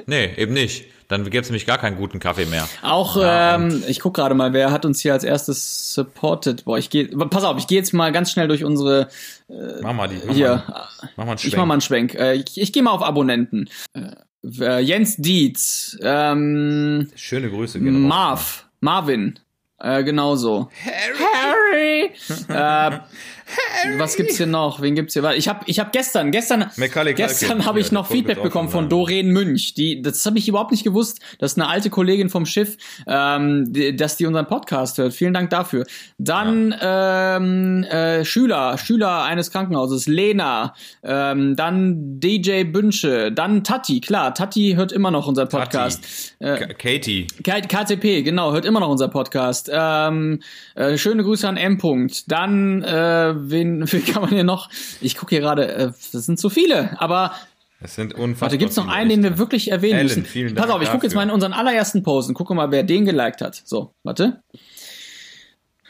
[0.05, 0.85] Nee, eben nicht.
[1.09, 2.67] Dann gäbe es nämlich gar keinen guten Kaffee mehr.
[2.81, 6.65] auch, Ja, ähm, ich guck gerade mal, wer hat uns hier als erstes supported?
[6.65, 9.07] Boah, ich gehe, pass auf, ich gehe jetzt mal ganz schnell durch unsere,
[9.81, 10.19] Mach mal die.
[10.25, 12.13] Mach hier, Mal, mach mal einen ich mach mal einen Schwenk.
[12.15, 13.69] Äh, ich ich gehe mal auf Abonnenten.
[13.93, 14.01] Äh,
[14.59, 17.79] äh, Jens Dietz, ähm, Schöne Grüße.
[17.79, 18.09] gehen raus.
[18.09, 19.39] Marv, Marvin,
[19.79, 20.69] äh, genauso.
[20.83, 22.11] Harry.
[22.49, 22.89] Harry.
[22.95, 22.99] äh,
[23.97, 24.81] Was gibt's hier noch?
[24.81, 25.23] Wen gibt's hier?
[25.33, 28.89] Ich habe ich hab gestern, gestern, Macaulay gestern habe ich Ja, noch Feedback bekommen von.
[28.89, 29.73] Doreen Münch.
[29.73, 31.19] Die, das habe ich überhaupt nicht gewusst.
[31.39, 32.77] Das ist eine alte Kollegin vom Schiff,
[33.07, 35.13] ähm, die, dass die unseren Podcast hört.
[35.13, 35.85] Vielen Dank dafür.
[36.17, 40.73] Dann ähm, äh, Schüler, Schüler eines Krankenhauses, Lena.
[41.03, 43.31] Ähm, dann DJ Bünsche.
[43.31, 44.33] Dann Tati, klar.
[44.33, 46.35] Tati hört immer noch unseren Podcast.
[46.39, 47.27] Äh, Katie.
[47.43, 49.69] K- KTP, genau, hört immer noch unser Podcast.
[49.71, 50.41] Ähm,
[50.75, 51.77] äh, schöne Grüße an M.
[51.77, 52.23] -Punkt.
[52.27, 54.69] Dann, äh, wen, wen kann man hier noch?
[55.01, 57.33] Ich gucke hier gerade, äh, das sind zu viele, aber
[57.79, 58.47] Es sind unfassbar.
[58.47, 60.55] warte, gibt's noch einen, den wir wirklich erwähnen Alan, müssen?
[60.55, 63.05] Pass auf, ich gucke jetzt mal in unseren allerersten Post und gucke mal, wer den
[63.05, 63.61] geliked hat.
[63.65, 64.41] So, warte.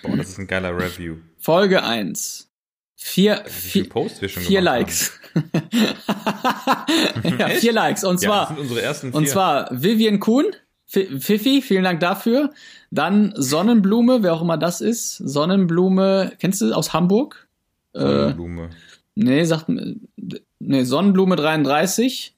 [0.04, 1.16] Boah, das ist ein geiler Review.
[1.40, 2.44] Folge 1.
[3.00, 5.12] Vier, vier, viele Posts wir schon vier Likes.
[7.38, 8.04] ja, vier Likes.
[8.04, 8.22] Und.
[8.22, 9.18] Ja, zwar, das sind unsere ersten vier.
[9.18, 10.46] Und zwar Vivian Kuhn,
[10.86, 12.52] Fi- Fifi, vielen Dank dafür.
[12.92, 15.18] Dann Sonnenblume, wer auch immer das ist.
[15.18, 17.48] Sonnenblume, kennst du aus Hamburg?
[17.94, 18.70] Äh, Blume.
[19.16, 19.66] nee, sagt
[20.60, 22.36] nee, Sonnenblume 33.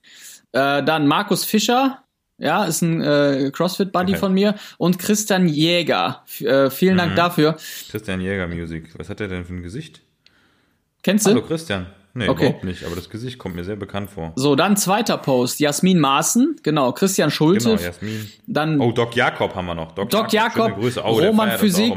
[0.51, 2.03] Äh, dann Markus Fischer,
[2.37, 4.19] ja, ist ein äh, CrossFit-Buddy Okay.
[4.19, 4.55] von mir.
[4.77, 6.23] Und Christian Jäger.
[6.25, 7.15] F äh, vielen Dank Mhm.
[7.17, 7.57] dafür.
[7.91, 8.97] Christian Jäger Music.
[8.97, 10.01] Was hat er denn für ein Gesicht?
[11.03, 11.47] Kennst Hallo du?
[11.47, 11.87] Christian.
[12.13, 12.45] Nee, Okay.
[12.47, 14.33] überhaupt nicht, aber das Gesicht kommt mir sehr bekannt vor.
[14.35, 15.59] So, dann zweiter Post.
[15.59, 16.91] Jasmin Maaßen, genau.
[16.91, 17.69] Christian Schulte.
[17.69, 18.29] Genau, Jasmin.
[18.47, 19.91] Dann Oh, Doc Jakob haben wir noch.
[19.91, 21.01] Doc, Doc Jakob, Grüße.
[21.05, 21.93] Oh, Roman Physik.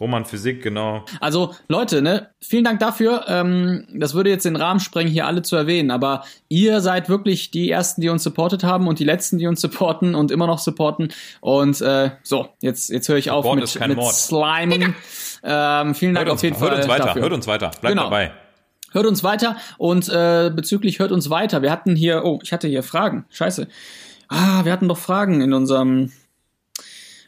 [0.00, 1.04] Roman Physik, genau.
[1.20, 3.24] Also Leute, ne, vielen Dank dafür.
[3.26, 7.50] Ähm, das würde jetzt den Rahmen sprengen, hier alle zu erwähnen, aber ihr seid wirklich
[7.50, 10.60] die ersten, die uns supportet haben und die letzten, die uns supporten und immer noch
[10.60, 11.12] supporten.
[11.40, 14.14] Und äh, so, jetzt jetzt höre ich auf Support ist mit, kein mit Mord.
[14.14, 14.94] Slimen.
[15.42, 17.22] Ähm, vielen Dank Hört uns, auf jeden hört Fall uns weiter, dafür.
[17.22, 17.70] hört uns weiter.
[17.80, 18.04] Bleibt Genau.
[18.04, 18.30] dabei.
[18.92, 21.62] Hört uns weiter und äh, bezüglich hört uns weiter.
[21.62, 23.26] Wir hatten hier, oh, ich hatte hier Fragen.
[23.30, 23.68] Scheiße.
[24.28, 26.12] Ah, wir hatten doch Fragen in unserem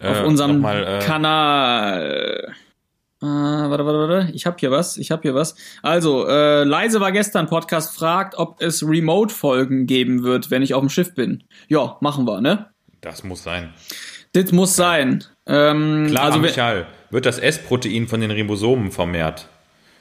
[0.01, 2.55] auf Äh, unserem nochmal, äh, Kanal.
[3.23, 4.31] Äh, warte, warte, warte.
[4.33, 4.97] Ich hab hier was.
[4.97, 5.55] Ich hab hier was.
[5.83, 10.81] Also, äh, leise war gestern Podcast fragt, ob es Remote-Folgen geben wird, wenn ich auf
[10.81, 11.45] dem Schiff bin.
[11.69, 12.71] Ja, machen wir, ne?
[13.03, 13.75] Das muss sein.
[14.33, 15.25] Das muss sein.
[15.45, 19.49] Ähm, Klar, also Michael, wird das S-Protein von den Ribosomen vermehrt?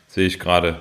[0.08, 0.78] Sehe ich gerade.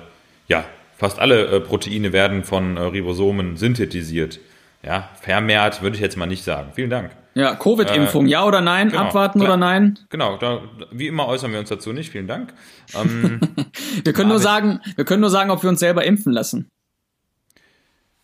[0.49, 0.65] Ja,
[0.97, 4.39] fast alle äh, Proteine werden von äh, Ribosomen synthetisiert.
[4.83, 6.71] Ja, vermehrt würde ich jetzt mal nicht sagen.
[6.73, 7.11] Vielen Dank.
[7.35, 8.89] ja, Covid-Impfung, ja oder nein?
[8.89, 9.51] genau, Abwarten klar.
[9.51, 9.99] oder nein?
[10.09, 12.11] Genau, da, wie immer äußern wir uns dazu nicht.
[12.11, 12.53] Vielen Dank.
[12.95, 13.39] Ähm,
[14.03, 16.69] Wir können nur sagen, wir können nur sagen, ob wir uns selber impfen lassen.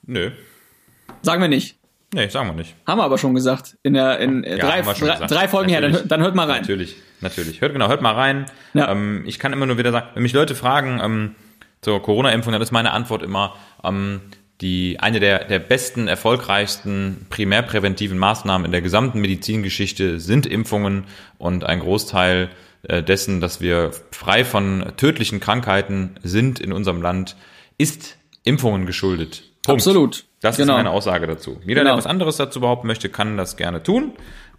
[0.03, 0.31] nö.
[1.21, 1.77] Sagen wir nicht.
[2.13, 2.75] Nee, sagen wir nicht.
[2.87, 3.77] Haben wir aber schon gesagt.
[3.83, 5.31] In der in äh, Ja, drei, drei, gesagt.
[5.31, 6.09] drei Folgen her, dann, Natürlich.
[6.09, 6.61] dann hört mal rein.
[6.61, 7.61] Natürlich, natürlich.
[7.61, 8.45] Hört genau, hört mal rein.
[8.73, 8.91] Ja.
[8.91, 11.35] Ähm, ich kann immer nur wieder sagen, wenn mich Leute fragen ähm,
[11.85, 14.21] zur Corona-Impfung, dann ist meine Antwort immer ähm,
[14.61, 21.03] die eine der, der besten, erfolgreichsten primärpräventiven Maßnahmen in der gesamten Medizingeschichte sind Impfungen
[21.37, 22.49] und ein Großteil
[22.83, 27.35] äh, dessen, dass wir frei von tödlichen Krankheiten sind in unserem Land,
[27.77, 29.43] ist Impfungen geschuldet.
[29.63, 29.81] Punkt.
[29.81, 30.25] Absolut.
[30.41, 30.73] Das Genau.
[30.73, 31.59] ist meine Aussage dazu.
[31.65, 31.91] Jeder, Genau.
[31.91, 34.13] der was anderes dazu behaupten möchte, kann das gerne tun.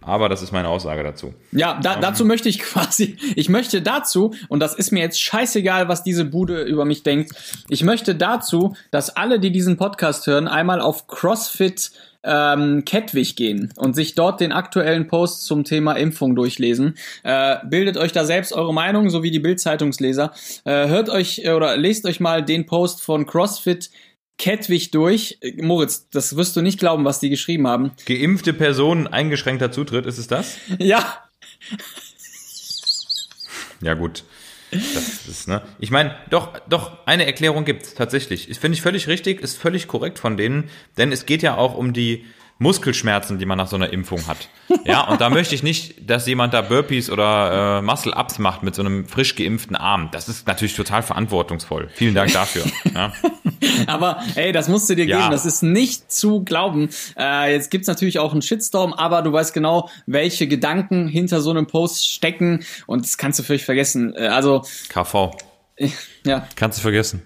[0.07, 1.33] Aber das ist meine Aussage dazu.
[1.51, 5.89] Ja, da, dazu möchte ich quasi, ich möchte dazu, und das ist mir jetzt scheißegal,
[5.89, 7.33] was diese Bude über mich denkt,
[7.67, 11.91] ich möchte dazu, dass alle, die diesen Podcast hören, einmal auf CrossFit
[12.23, 16.95] ähm, Kettwig gehen und sich dort den aktuellen Post zum Thema Impfung durchlesen.
[17.23, 20.31] Äh, bildet euch da selbst eure Meinung, so wie die Bild-Zeitungsleser.
[20.63, 23.89] Äh, hört euch äh, oder lest euch mal den Post von CrossFit
[24.37, 25.37] Kettwig durch.
[25.41, 27.91] Äh, Moritz, das wirst du nicht glauben, was die geschrieben haben.
[28.05, 30.57] Geimpfte Personen, eingeschränkter Zutritt, ist es das?
[30.79, 31.23] Ja,
[33.81, 34.23] Ja, gut.
[34.71, 35.61] Das ist, ne?
[35.79, 38.49] Ich meine, doch, doch, eine Erklärung gibt's tatsächlich.
[38.49, 41.73] Ist, Finde ich völlig richtig, ist völlig korrekt von denen, denn es geht ja auch
[41.75, 42.25] um die
[42.59, 44.49] Muskelschmerzen, die man nach so einer Impfung hat.
[44.83, 48.73] Ja, und da möchte ich nicht, dass jemand da Burpees oder äh, Muscle-Ups macht mit
[48.75, 50.09] so einem frisch geimpften Arm.
[50.11, 51.89] Das ist natürlich total verantwortungsvoll.
[51.93, 52.63] Vielen Dank dafür.
[52.93, 53.13] Ja.
[53.87, 55.17] Aber ey, das musst du dir Ja.
[55.19, 55.31] geben.
[55.31, 56.89] Das ist nicht zu glauben.
[57.17, 61.49] Äh, jetzt gibt's natürlich auch einen Shitstorm, aber du weißt genau, welche Gedanken hinter so
[61.49, 64.13] einem Post stecken und das kannst du völlig vergessen.
[64.15, 65.31] Äh, also KV.
[66.25, 67.21] ja, Kannst du vergessen.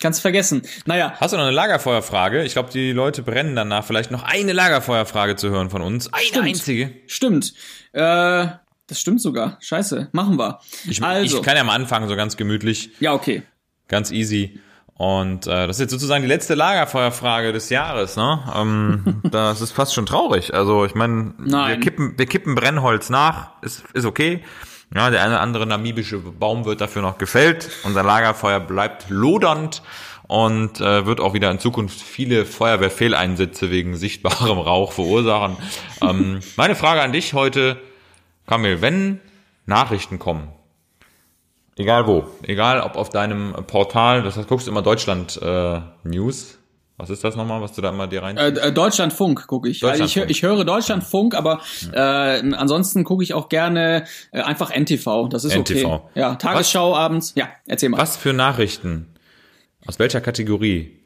[0.00, 0.62] kannst du vergessen.
[0.84, 2.44] Naja, Hast du noch eine Lagerfeuerfrage?
[2.44, 6.12] Ich glaube, die Leute brennen danach, vielleicht noch eine Lagerfeuerfrage zu hören von uns.
[6.12, 6.46] Eine Stimmt.
[6.46, 6.90] einzige.
[7.06, 7.54] stimmt.
[7.92, 8.46] Äh,
[8.86, 9.56] das stimmt sogar.
[9.60, 10.60] Scheiße, machen wir.
[10.86, 13.42] Ich, also, ich kann ja mal anfangen, so ganz gemütlich, ja okay.
[13.88, 14.60] ganz easy.
[14.96, 18.40] Und äh, das ist jetzt sozusagen die letzte Lagerfeuerfrage des Jahres, ne?
[18.54, 20.54] Ähm, das ist fast schon traurig.
[20.54, 24.44] Also ich meine, wir kippen, wir kippen Brennholz nach, ist, ist okay.
[24.92, 27.70] Ja, der eine oder andere namibische Baum wird dafür noch gefällt.
[27.84, 29.82] Unser Lagerfeuer bleibt lodernd
[30.26, 35.56] und äh, wird auch wieder in Zukunft viele Feuerwehrfehleinsätze wegen sichtbarem Rauch verursachen.
[36.02, 37.80] ähm, meine Frage an dich heute,
[38.46, 39.20] Kamil, wenn
[39.66, 40.48] Nachrichten kommen,
[41.76, 46.58] egal wo, egal ob auf deinem Portal, das heißt, guckst du immer Deutschland äh, News.
[46.96, 48.36] Was ist das nochmal, was du da immer dir rein?
[48.36, 49.82] Äh, äh, Deutschlandfunk gucke ich.
[49.82, 50.30] Also ich, Deutschlandfunk.
[50.30, 51.60] ich höre Deutschlandfunk, aber
[51.92, 55.28] äh, ansonsten gucke ich auch gerne äh, einfach NTV.
[55.28, 55.82] Das ist okay.
[55.82, 56.02] NTV.
[56.14, 57.32] Ja, Tagesschau abends.
[57.34, 57.98] Ja, erzähl mal.
[57.98, 59.08] Was für Nachrichten,
[59.86, 60.96] aus welcher Kategorie,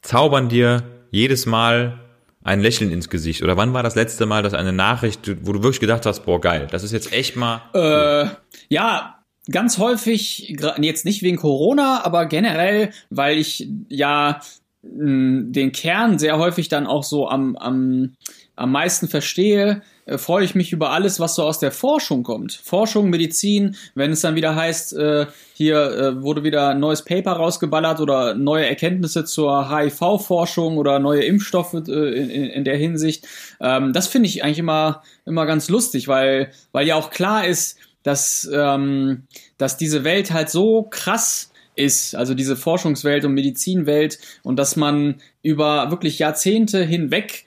[0.00, 2.00] zaubern dir jedes Mal
[2.42, 3.42] ein Lächeln ins Gesicht?
[3.42, 6.40] Oder wann war das letzte Mal, dass eine Nachricht, wo du wirklich gedacht hast, boah,
[6.40, 7.62] geil, das ist jetzt echt mal...
[7.74, 8.30] Äh,
[8.68, 9.18] ja,
[9.50, 14.40] ganz häufig, jetzt nicht wegen Corona, aber generell, weil ich ja
[14.86, 18.16] den Kern sehr häufig dann auch so am, am,
[18.54, 22.52] am meisten verstehe, äh, freue ich mich über alles, was so aus der Forschung kommt.
[22.52, 27.32] Forschung, Medizin, wenn es dann wieder heißt, äh, hier äh, wurde wieder ein neues Paper
[27.32, 33.26] rausgeballert oder neue Erkenntnisse zur HIV-Forschung oder neue Impfstoffe äh, in, in, der Hinsicht.
[33.60, 37.78] Ähm, das finde ich eigentlich immer, immer ganz lustig, weil, weil ja auch klar ist,
[38.02, 39.22] dass, ähm,
[39.56, 45.16] dass diese Welt halt so krass ist, also diese Forschungswelt und Medizinwelt und dass man
[45.42, 47.44] über wirklich Jahrzehnte hinweg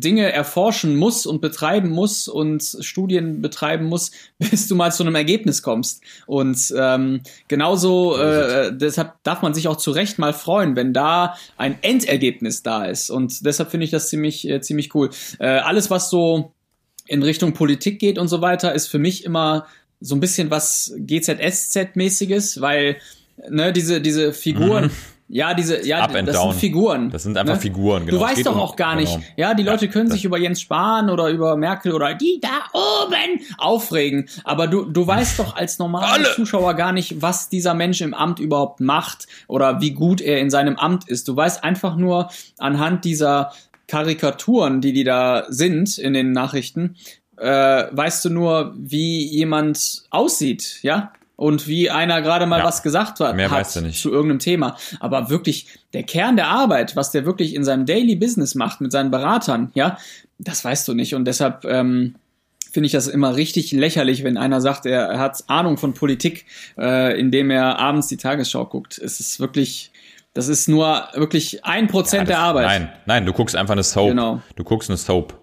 [0.00, 5.14] Dinge erforschen muss und betreiben muss und Studien betreiben muss, bis du mal zu einem
[5.14, 6.02] Ergebnis kommst.
[6.26, 11.36] Und ähm, genauso, äh, deshalb darf man sich auch zu Recht mal freuen, wenn da
[11.56, 13.10] ein Endergebnis da ist.
[13.10, 15.10] Und deshalb finde ich das ziemlich, äh, ziemlich cool.
[15.38, 16.52] Äh, alles, was so
[17.06, 19.66] in Richtung Politik geht und so weiter, ist für mich immer
[20.00, 22.96] so ein bisschen was GZSZ-mäßiges, weil
[23.48, 24.90] ne, diese, diese Figuren,
[25.28, 26.16] ja, diese, ja, Mhm.
[26.16, 26.50] Up das down.
[26.52, 27.10] sind Figuren.
[27.10, 27.60] Das sind einfach ne?
[27.60, 28.18] Figuren, genau.
[28.18, 29.24] Du weißt doch auch gar nicht, genau.
[29.36, 32.48] ja, die Leute können das- sich über Jens Spahn oder über Merkel oder die da
[32.74, 36.34] oben aufregen, aber du, du weißt doch als normaler Alle.
[36.34, 40.50] Zuschauer gar nicht, was dieser Mensch im Amt überhaupt macht oder wie gut er in
[40.50, 41.28] seinem Amt ist.
[41.28, 42.28] Du weißt einfach nur
[42.58, 43.52] anhand dieser
[43.88, 46.96] Karikaturen, die die da sind in den Nachrichten,
[47.38, 51.12] äh, weißt du nur, wie jemand aussieht, ja?
[51.36, 52.64] Und wie einer gerade mal Ja.
[52.64, 54.76] was gesagt hat, Mehr hat zu irgendeinem Thema.
[55.00, 58.92] Aber wirklich der Kern der Arbeit, was der wirklich in seinem Daily Business macht mit
[58.92, 59.98] seinen Beratern, ja,
[60.38, 61.14] das weißt du nicht.
[61.14, 62.14] Und deshalb ähm,
[62.70, 66.44] finde ich das immer richtig lächerlich, wenn einer sagt, er, hat Ahnung von Politik,
[66.78, 68.98] äh, indem er abends die Tagesschau guckt.
[68.98, 69.90] Es ist wirklich,
[70.34, 72.66] das ist nur wirklich ein Prozent der Das- Arbeit.
[72.66, 74.08] Nein, nein, du guckst einfach eine Soap.
[74.10, 74.42] Genau.
[74.56, 75.38] Du guckst eine Soap.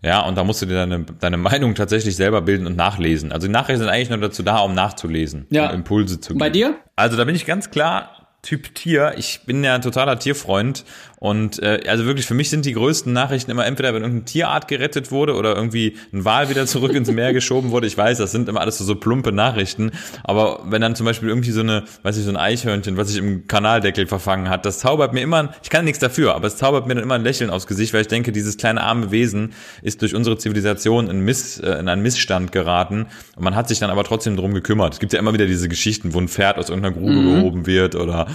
[0.00, 3.32] Ja, und da musst du dir deine, deine Meinung tatsächlich selber bilden und nachlesen.
[3.32, 5.70] Also die Nachrichten sind eigentlich nur dazu da, um nachzulesen, Ja.
[5.70, 6.38] um Impulse zu geben.
[6.38, 6.76] Bei dir?
[6.94, 9.14] Also da bin ich ganz klar Typ Tier.
[9.16, 10.84] Ich bin ja ein totaler Tierfreund
[11.20, 14.68] und äh, also wirklich für mich sind die größten Nachrichten immer entweder wenn irgendeine Tierart
[14.68, 17.86] gerettet wurde oder irgendwie ein Wal wieder zurück ins Meer geschoben wurde.
[17.86, 19.90] Ich weiß, das sind immer alles so, so plumpe Nachrichten,
[20.22, 23.18] aber wenn dann zum Beispiel irgendwie so eine, weiß ich, so ein Eichhörnchen, was sich
[23.18, 26.86] im Kanaldeckel verfangen hat, das zaubert mir immer, ich kann nichts dafür, aber es zaubert
[26.86, 29.52] mir dann immer ein Lächeln aufs Gesicht, weil ich denke, dieses kleine arme Wesen
[29.82, 33.06] ist durch unsere Zivilisation in, Miss, äh, in einen Missstand geraten
[33.36, 34.94] und man hat sich dann aber trotzdem drum gekümmert.
[34.94, 37.96] Es gibt ja immer wieder diese Geschichten, wo ein Pferd aus irgendeiner Grube gehoben wird
[37.96, 38.26] oder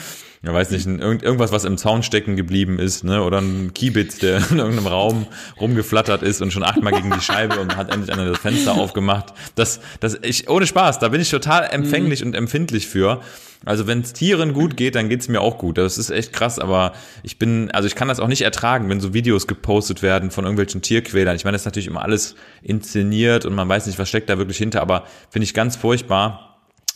[0.46, 3.24] ja, weiß nicht, irgend, irgendwas, was im Zaun stecken geblieben ist, ne?
[3.24, 5.28] Oder ein Kiebitz, der in irgendeinem Raum
[5.59, 9.34] rumgeflattert ist und schon achtmal gegen die Scheibe und hat endlich eine das Fenster aufgemacht.
[9.55, 13.21] Das, das, ich, ohne Spaß, da bin ich total empfänglich und empfindlich für.
[13.65, 15.78] Also wenn es Tieren gut geht, dann geht's mir auch gut.
[15.78, 16.93] Das ist echt krass, aber
[17.24, 20.43] ich bin, also ich kann das auch nicht ertragen, wenn so Videos gepostet werden von
[20.43, 21.36] irgendwelchen Tierquälern.
[21.36, 24.38] Ich meine, das ist natürlich immer alles inszeniert und man weiß nicht, was steckt da
[24.38, 26.49] wirklich hinter, aber finde ich ganz furchtbar.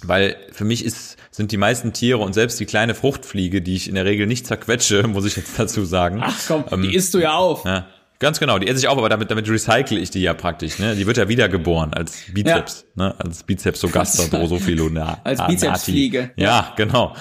[0.03, 3.88] Weil für mich ist, sind die meisten Tiere und selbst die kleine Fruchtfliege, die ich
[3.88, 6.20] in der Regel nicht zerquetsche, muss ich jetzt dazu sagen.
[6.22, 7.64] Ach komm, Ähm, die isst du ja auf.
[7.64, 7.86] Ja,
[8.20, 10.80] ganz genau, die esse ich auf, aber damit, damit recycle ich die ja praktisch.
[10.80, 10.96] Ne?
[10.96, 13.14] Die wird ja wiedergeboren als Bizeps, ne?
[13.20, 15.22] als Bizeps so Gaster, Drosophila.
[15.24, 16.32] Als Bizepsfliege.
[16.36, 17.16] Ja, genau.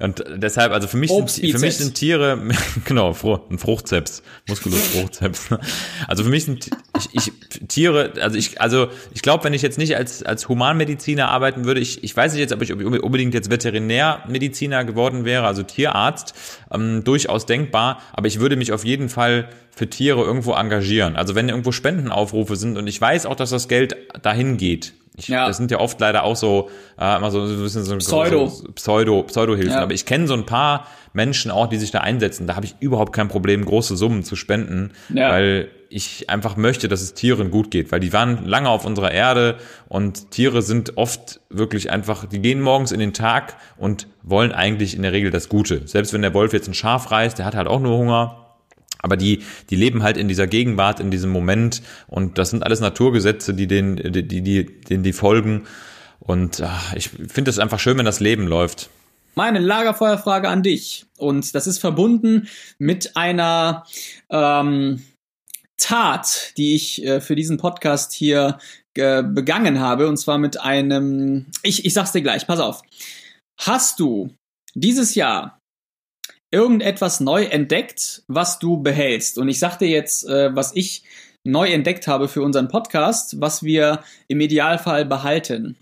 [0.00, 2.40] Und deshalb, also für mich, sind, für mich sind Tiere,
[2.84, 3.08] genau,
[3.50, 5.48] ein Fruchtzeps, Musculus Fruchtzeps.
[6.06, 7.32] Also für mich sind ich, ich,
[7.68, 11.80] Tiere, also ich, also ich glaube, wenn ich jetzt nicht als, als Humanmediziner arbeiten würde,
[11.80, 16.34] ich, ich weiß nicht jetzt, ob ich unbedingt jetzt Veterinärmediziner geworden wäre, also Tierarzt,
[16.72, 21.16] ähm, durchaus denkbar, aber ich würde mich auf jeden Fall für Tiere irgendwo engagieren.
[21.16, 24.92] Also wenn irgendwo Spendenaufrufe sind und ich weiß auch, dass das Geld dahin geht.
[25.18, 25.46] Ich, Ja.
[25.48, 28.46] Das sind ja oft leider auch so, äh, immer so, so ein bisschen so Pseudo.
[28.46, 29.72] so, Pseudo, Pseudo-Hilfen.
[29.72, 29.82] Ja.
[29.82, 32.46] Aber ich kenne so ein paar Menschen auch, die sich da einsetzen.
[32.46, 35.30] Da habe ich überhaupt kein Problem, große Summen zu spenden, Ja.
[35.30, 39.10] weil ich einfach möchte, dass es Tieren gut geht, weil die waren lange auf unserer
[39.10, 39.56] Erde
[39.88, 44.94] und Tiere sind oft wirklich einfach, die gehen morgens in den Tag und wollen eigentlich
[44.94, 45.80] in der Regel das Gute.
[45.86, 48.44] Selbst wenn der Wolf jetzt ein Schaf reißt, der hat halt auch nur Hunger.
[49.00, 52.80] Aber die, die leben halt in dieser Gegenwart, in diesem Moment und das sind alles
[52.80, 55.66] Naturgesetze, die den, die, die, die, denen die folgen.
[56.20, 58.90] Und ach, ich finde es einfach schön, wenn das Leben läuft.
[59.34, 61.06] Meine Lagerfeuerfrage an dich.
[61.16, 63.84] Und das ist verbunden mit einer
[64.30, 65.04] ähm,
[65.76, 68.58] Tat, die ich äh, für diesen Podcast hier
[68.94, 70.08] äh, begangen habe.
[70.08, 71.46] Und zwar mit einem.
[71.62, 72.82] Ich, ich sag's dir gleich, pass auf.
[73.60, 74.34] Hast du
[74.74, 75.57] dieses Jahr
[76.50, 79.38] irgendetwas neu entdeckt, was du behältst?
[79.38, 81.04] Und ich sag dir jetzt, äh, was ich
[81.44, 85.76] neu entdeckt habe für unseren Podcast, was wir im Idealfall behalten.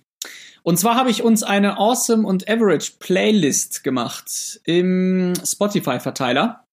[0.63, 6.65] Und zwar habe ich uns eine Awesome und Average Playlist gemacht im Spotify-Verteiler.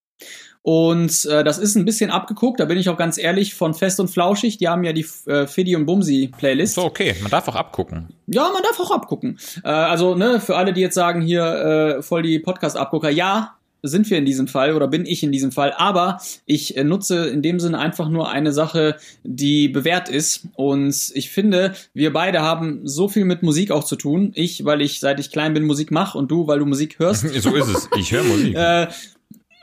[0.62, 4.00] Und äh, das ist ein bisschen abgeguckt, da bin ich auch ganz ehrlich, von Fest
[4.00, 4.56] und Flauschig.
[4.56, 6.74] Die haben ja die äh, Fiddy und Bumsi Playlist.
[6.74, 8.08] So, okay, man darf auch abgucken.
[8.26, 9.38] Ja, man darf auch abgucken.
[9.62, 14.08] Äh, also, ne, für alle, die jetzt sagen, hier äh, voll die Podcast-Abgucker, ja, sind
[14.10, 17.42] wir in diesem Fall oder bin ich in diesem Fall, aber ich äh, nutze in
[17.42, 20.48] dem Sinne einfach nur eine Sache, die bewährt ist.
[20.54, 24.32] Und ich finde, wir beide haben so viel mit Musik auch zu tun.
[24.34, 27.24] Ich, weil ich seit ich klein bin Musik mache und du, weil du Musik hörst.
[27.44, 27.88] So ist es.
[27.98, 28.56] Ich höre Musik.
[28.64, 28.86] Äh,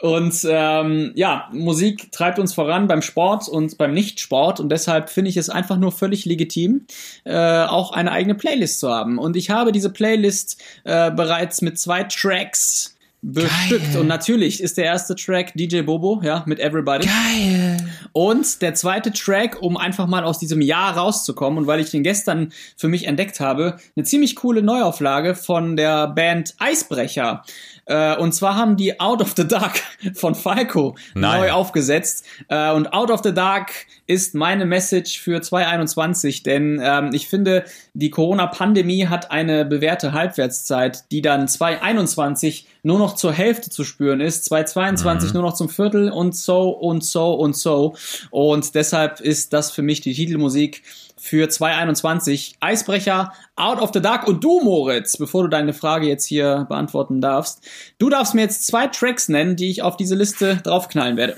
[0.02, 5.30] und ähm, ja, Musik treibt uns voran beim Sport und beim Nichtsport und deshalb finde
[5.30, 6.86] ich es einfach nur völlig legitim,
[7.24, 9.20] äh, auch eine eigene Playlist zu haben.
[9.20, 13.96] Und ich habe diese Playlist äh, bereits mit zwei Tracks bestückt.
[13.96, 17.08] Und natürlich ist der erste Track DJ Bobo, ja, mit Everybody.
[17.08, 17.78] Geil.
[18.14, 22.04] Und der zweite Track, um einfach mal aus diesem Jahr rauszukommen und weil ich den
[22.04, 27.44] gestern für mich entdeckt habe, eine ziemlich coole Neuauflage von der Band Eisbrecher.
[27.86, 29.82] Äh, und zwar haben die Out of the Dark
[30.16, 31.42] von Falco Nein.
[31.42, 32.26] neu aufgesetzt.
[32.48, 33.72] Äh, und Out of the Dark
[34.08, 41.12] ist meine Message für 2021, denn ähm, ich finde, die Corona-Pandemie hat eine bewährte Halbwertszeit,
[41.12, 46.10] die dann 2021 nur noch zur Hälfte zu spüren ist, 2022 nur noch zum Viertel
[46.12, 47.96] und so und so und so.
[48.32, 50.84] Und deshalb ist das für mich die Titelmusik
[51.18, 52.56] für 2021.
[52.60, 57.22] Eisbrecher, Out of the Dark und du, Moritz, bevor du deine Frage jetzt hier beantworten
[57.22, 57.62] darfst.
[58.00, 61.38] Du darfst mir jetzt zwei Tracks nennen, die ich auf diese Liste draufknallen werde.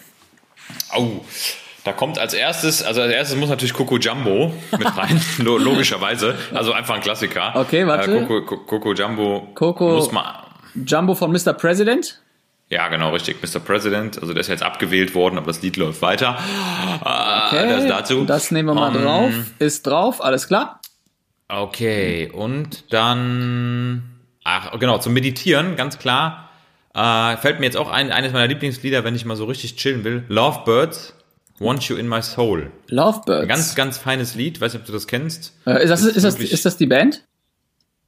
[0.91, 1.21] Au.
[1.83, 6.35] Da kommt als erstes, also als erstes muss natürlich Coco Jumbo mit rein, lo logischerweise.
[6.53, 7.51] Also einfach ein Klassiker.
[7.55, 8.15] Okay, warte.
[8.19, 10.23] Äh, Coco, Co- Coco Jumbo Coco- muss man.
[10.75, 11.53] Jumbo von Mr.
[11.53, 12.19] President.
[12.69, 13.37] Ja, genau, richtig.
[13.43, 13.59] Mr.
[13.59, 14.19] President.
[14.19, 16.37] Also der ist jetzt abgewählt worden, aber das Lied läuft weiter.
[17.01, 17.69] Okay.
[17.69, 18.25] Das dazu.
[18.25, 19.31] Das nehmen wir mal Ähm, drauf.
[19.59, 20.79] Ist drauf, alles klar.
[21.49, 24.01] Okay, und dann,
[24.43, 26.49] ach genau, zum Meditieren, ganz klar,
[26.95, 30.03] äh, fällt mir jetzt auch ein, eines meiner Lieblingslieder, wenn ich mal so richtig chillen
[30.03, 31.13] will, Lovebirds,
[31.59, 32.71] Want You in My Soul.
[32.87, 33.47] Lovebirds.
[33.47, 35.53] Ganz, ganz feines Lied, weiß nicht, ob du das kennst.
[35.67, 37.23] äh, ist, das, ist, das, wirklich- ist das die Band?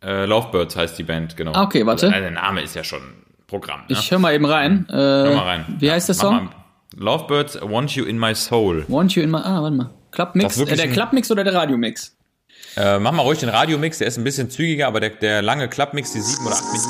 [0.06, 1.53] Äh, Lovebirds heißt die Band, genau.
[1.53, 2.08] Ah, okay, warte.
[2.08, 3.01] Also, der Name ist ja schon
[3.47, 3.80] Programm.
[3.82, 3.86] Ne?
[3.89, 4.86] Ich höre mal eben rein.
[4.89, 5.66] Äh, Hör mal rein.
[5.80, 6.49] Wie heißt der Song?
[6.95, 8.86] Lovebirds, Want You in My Soul.
[8.88, 9.39] Want You in my...
[9.39, 9.89] Ah, warte mal.
[10.36, 12.16] Ist Äh, der Klappmix oder der Radiomix?
[12.78, 15.68] Äh, mach mal ruhig den Radiomix, der ist ein bisschen zügiger, aber der, der lange
[15.70, 16.89] Klappmix, die sieben oder acht Minuten,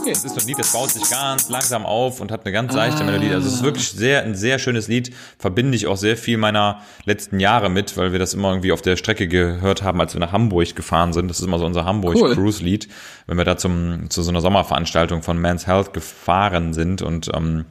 [0.00, 0.10] okay.
[0.12, 2.72] das ist so ein Lied, das baut sich ganz langsam auf und hat eine ganz
[2.72, 3.06] seichte Ah.
[3.06, 3.30] Melodie.
[3.32, 5.14] Also es ist wirklich sehr, ein sehr schönes Lied.
[5.38, 8.82] Verbinde ich auch sehr viel meiner letzten Jahre mit, weil wir das immer irgendwie auf
[8.82, 11.28] der Strecke gehört haben, als wir nach Hamburg gefahren sind.
[11.28, 11.86] Das ist immer so unser Cool.
[11.86, 12.88] Hamburg-Cruise-Lied,
[13.26, 17.02] wenn wir da zum, zu so einer Sommerveranstaltung von Man's Health gefahren sind.
[17.02, 17.64] Und ähm,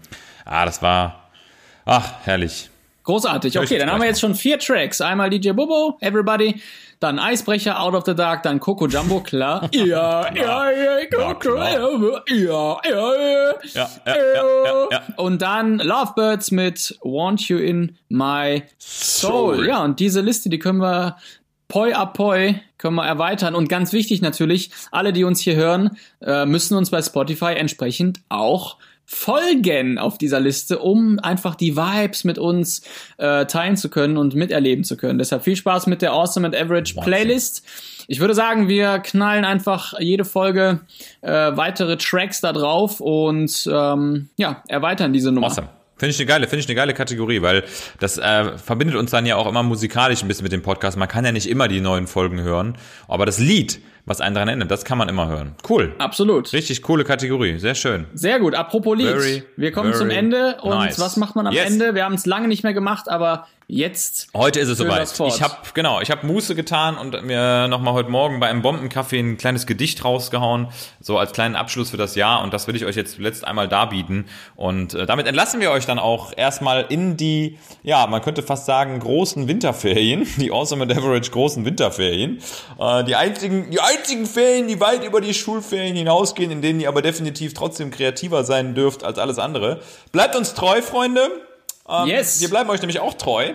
[0.46, 1.30] ah, das war,
[1.86, 2.70] ach, herrlich.
[3.04, 3.58] Großartig.
[3.58, 5.02] Okay, dann haben wir jetzt schon vier Tracks.
[5.02, 6.62] Einmal DJ Bobo, Everybody,
[7.00, 9.70] dann Eisbrecher, Out of the Dark, dann Coco Jumbo, klar.
[9.74, 11.80] ja, ja, ja, Coco klar.
[11.80, 13.54] Jumbo, ja, ja, ja.
[13.74, 15.02] Ja, ja, ja, ja, ja.
[15.16, 19.56] Und dann Lovebirds mit Want You in My Soul.
[19.56, 19.68] Soul.
[19.68, 21.16] Ja, und diese Liste, die können wir
[21.70, 23.56] poi a poi können wir erweitern.
[23.56, 28.20] Und ganz wichtig natürlich, alle, die uns hier hören, äh, müssen uns bei Spotify entsprechend
[28.30, 28.78] auch
[29.12, 32.84] Folgen auf dieser Liste, um einfach die Vibes mit uns
[33.18, 35.18] äh, teilen zu können und miterleben zu können.
[35.18, 37.66] Deshalb viel Spaß mit der Awesome and Average Playlist.
[38.08, 40.82] Ich würde sagen, wir knallen einfach jede Folge
[41.22, 45.48] äh, weitere Tracks da drauf und ähm, ja, erweitern diese Nummer.
[45.48, 45.70] Awesome.
[45.98, 47.64] Finde ich eine geile, finde ich eine geile Kategorie, weil
[48.00, 50.98] das äh, verbindet uns dann ja auch immer musikalisch ein bisschen mit dem Podcast.
[50.98, 54.48] Man kann ja nicht immer die neuen Folgen hören, aber das Lied, was einen daran
[54.50, 55.56] erinnert, das kann man immer hören.
[55.68, 55.94] Cool.
[55.98, 56.52] Absolut.
[56.54, 58.06] Richtig coole Kategorie, sehr schön.
[58.14, 58.56] Sehr gut.
[58.56, 59.08] Apropos Lied.
[59.08, 61.00] Very, wir kommen zum Ende und nice.
[61.00, 61.72] was macht man am Yes.
[61.72, 61.96] Ende?
[61.96, 64.30] Wir haben es lange nicht mehr gemacht, aber jetzt.
[64.36, 65.08] Heute ist es soweit.
[65.28, 69.20] Ich habe genau, ich habe Muße getan und mir nochmal heute Morgen bei einem Bombenkaffee
[69.20, 72.86] ein kleines Gedicht rausgehauen, so als kleinen Abschluss für das Jahr und das will ich
[72.86, 77.16] euch jetzt zuletzt einmal darbieten und äh, damit entlassen wir euch dann auch erstmal in
[77.16, 82.40] die, ja, man könnte fast sagen großen Winterferien, die Awesome and Average großen Winterferien,
[82.80, 86.88] äh, die einzigen, die einzigen Ferien, die weit über die Schulferien hinausgehen, in denen ihr
[86.88, 89.82] aber definitiv trotzdem kreativer sein dürft als alles andere.
[90.12, 91.30] Bleibt uns treu, Freunde.
[91.90, 92.42] Ähm, Yes.
[92.42, 93.54] Wir bleiben euch nämlich auch treu.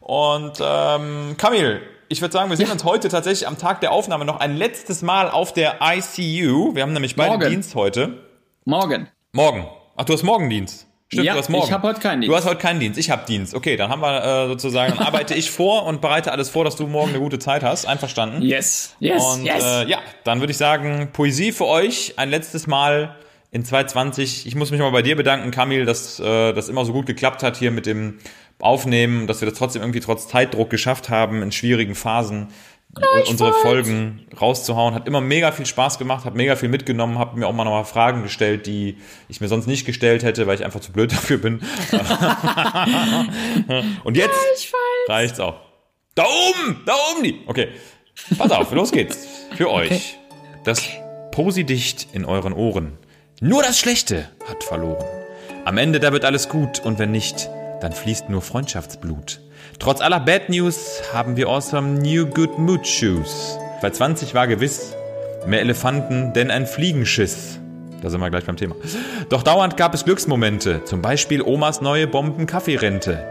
[0.00, 4.24] Und ähm, Kamil, ich würde sagen, wir sehen uns heute tatsächlich am Tag der Aufnahme
[4.24, 6.74] noch ein letztes Mal auf der ICU.
[6.74, 7.50] Wir haben nämlich beide Morgen.
[7.50, 8.18] Dienst heute.
[8.64, 9.08] Morgen.
[9.32, 9.66] Morgen.
[9.96, 10.86] Ach, du hast morgen Dienst.
[11.08, 11.66] Stimmt, Ja, du hast morgen.
[11.66, 12.32] ich hab heute keinen Dienst.
[12.32, 12.98] Du hast heute keinen Dienst.
[12.98, 13.54] Ich habe Dienst.
[13.54, 16.74] Okay, dann haben wir äh, sozusagen, dann arbeite ich vor und bereite alles vor, dass
[16.76, 17.86] du morgen eine gute Zeit hast.
[17.86, 18.40] Einverstanden?
[18.42, 18.96] Yes.
[18.98, 19.22] Yes.
[19.24, 19.62] Und yes.
[19.62, 23.14] Äh, ja, dann würde ich sagen, Poesie für euch ein letztes Mal
[23.52, 24.46] in 2020.
[24.46, 27.42] Ich muss mich mal bei dir bedanken, Kamil, dass äh, das immer so gut geklappt
[27.42, 28.18] hat hier mit dem
[28.60, 32.48] Aufnehmen, dass wir das trotzdem irgendwie trotz Zeitdruck geschafft haben, in schwierigen Phasen
[32.96, 34.94] äh, unsere Folgen rauszuhauen.
[34.94, 37.84] Hat immer mega viel Spaß gemacht, hat mega viel mitgenommen, habe mir auch mal nochmal
[37.84, 38.96] Fragen gestellt, die
[39.28, 41.60] ich mir sonst nicht gestellt hätte, weil ich einfach zu blöd dafür bin.
[44.04, 44.72] Und jetzt
[45.08, 45.60] reicht's auch.
[46.14, 47.40] Da oben, da oben die.
[47.46, 47.68] Okay,
[48.38, 49.28] pass auf, los geht's.
[49.56, 50.16] Für euch.
[50.64, 50.88] Das
[51.32, 52.96] Posidicht in euren Ohren.
[53.44, 55.04] Nur das Schlechte hat verloren.
[55.64, 59.40] Am Ende, da wird alles gut und wenn nicht, dann fließt nur Freundschaftsblut.
[59.80, 63.58] Trotz aller Bad News haben wir awesome New Good Mood Shoes.
[63.80, 64.94] 2020 war gewiss
[65.44, 67.58] mehr Elefanten, denn ein Fliegenschiss.
[68.00, 68.76] Da sind wir gleich beim Thema.
[69.28, 73.26] Doch dauernd gab es Glücksmomente, zum Beispiel Omas neue Bomben-Kaffeerente.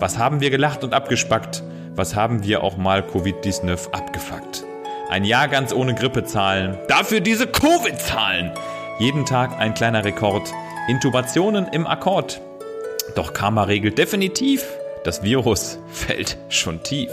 [0.00, 1.62] Was haben wir gelacht und abgespackt?
[1.94, 4.64] Was haben wir auch mal Covid-19 abgefuckt?
[5.10, 6.76] Ein Jahr ganz ohne Grippezahlen.
[6.88, 8.50] Dafür diese Covid-Zahlen.
[8.98, 10.52] Jeden Tag ein kleiner Rekord.
[10.88, 12.40] Intubationen im Akkord.
[13.14, 14.64] Doch Karma regelt definitiv.
[15.04, 17.12] Das Virus fällt schon tief.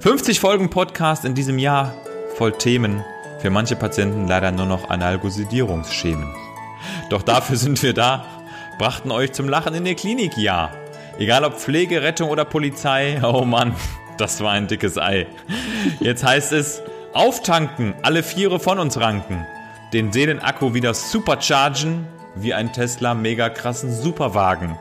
[0.00, 1.92] 50 Folgen Podcast in diesem Jahr.
[2.36, 3.04] Voll Themen.
[3.40, 6.34] Für manche Patienten leider nur noch Analgosidierungsschemen.
[7.10, 8.24] Doch dafür sind wir da.
[8.78, 10.72] Brachten euch zum Lachen in der Klinik, ja.
[11.18, 13.20] Egal ob Pflege, Rettung oder Polizei.
[13.22, 13.74] Oh Mann,
[14.16, 15.26] das war ein dickes Ei.
[16.00, 16.80] Jetzt heißt es,
[17.12, 19.46] auftanken, alle Viere von uns ranken.
[19.92, 24.78] Den Seelenakku wieder superchargen, wie ein Tesla mega krassen Superwagen.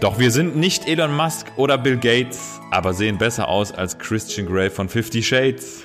[0.00, 4.46] Doch wir sind nicht Elon Musk oder Bill Gates, aber sehen besser aus als Christian
[4.46, 5.82] Grey von Fifty Shades.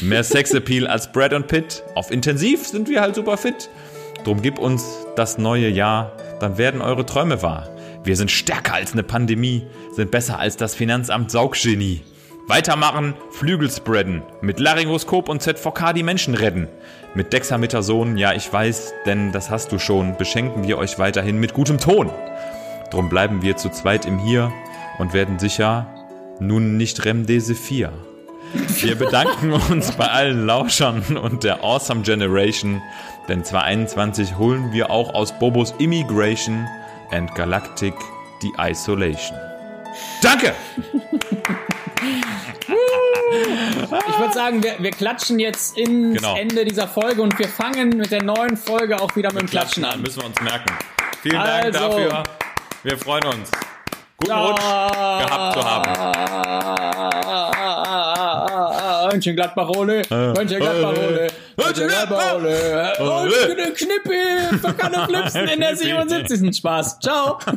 [0.00, 1.82] Mehr Sexappeal als Brad und Pitt.
[1.94, 3.68] Auf Intensiv sind wir halt super fit.
[4.24, 4.86] Drum gib uns
[5.16, 7.68] das neue Jahr, dann werden eure Träume wahr.
[8.02, 12.00] Wir sind stärker als eine Pandemie, sind besser als das Finanzamt Sauggenie.
[12.50, 16.66] Weitermachen, Flügel spreaden, mit Laryngoskop und ZVK die Menschen retten.
[17.14, 21.54] Mit Dexamethason, ja ich weiß, denn das hast du schon, beschenken wir euch weiterhin mit
[21.54, 22.10] gutem Ton.
[22.90, 24.52] Drum bleiben wir zu zweit im Hier
[24.98, 25.86] und werden sicher
[26.40, 27.92] nun nicht Remdesivir.
[28.80, 32.82] Wir bedanken uns bei allen Lauschern und der Awesome Generation,
[33.28, 36.66] denn 2021 holen wir auch aus Bobos Immigration
[37.12, 37.94] and Galactic
[38.42, 39.38] die Isolation.
[40.20, 40.52] Danke!
[43.32, 46.36] Ich würde sagen, wir, wir klatschen jetzt ins Genau.
[46.36, 49.84] Ende dieser Folge und wir fangen mit der neuen Folge auch wieder mit dem Klatschen
[49.84, 50.00] an.
[50.02, 50.72] müssen wir uns merken.
[51.22, 51.78] Vielen Dank Also.
[51.78, 52.22] dafür.
[52.82, 53.50] Wir freuen uns.
[54.16, 55.90] Guten Rutsch gehabt zu haben.
[59.12, 61.26] Mönchengladbach-Ole, Mönchengladbach-Ole,
[61.56, 62.92] Mönchengladbach-Ole.
[62.98, 66.56] Und eine Knippi, verkannte Flipsen in der 77.
[66.56, 67.00] Spaß.
[67.00, 67.38] Ciao.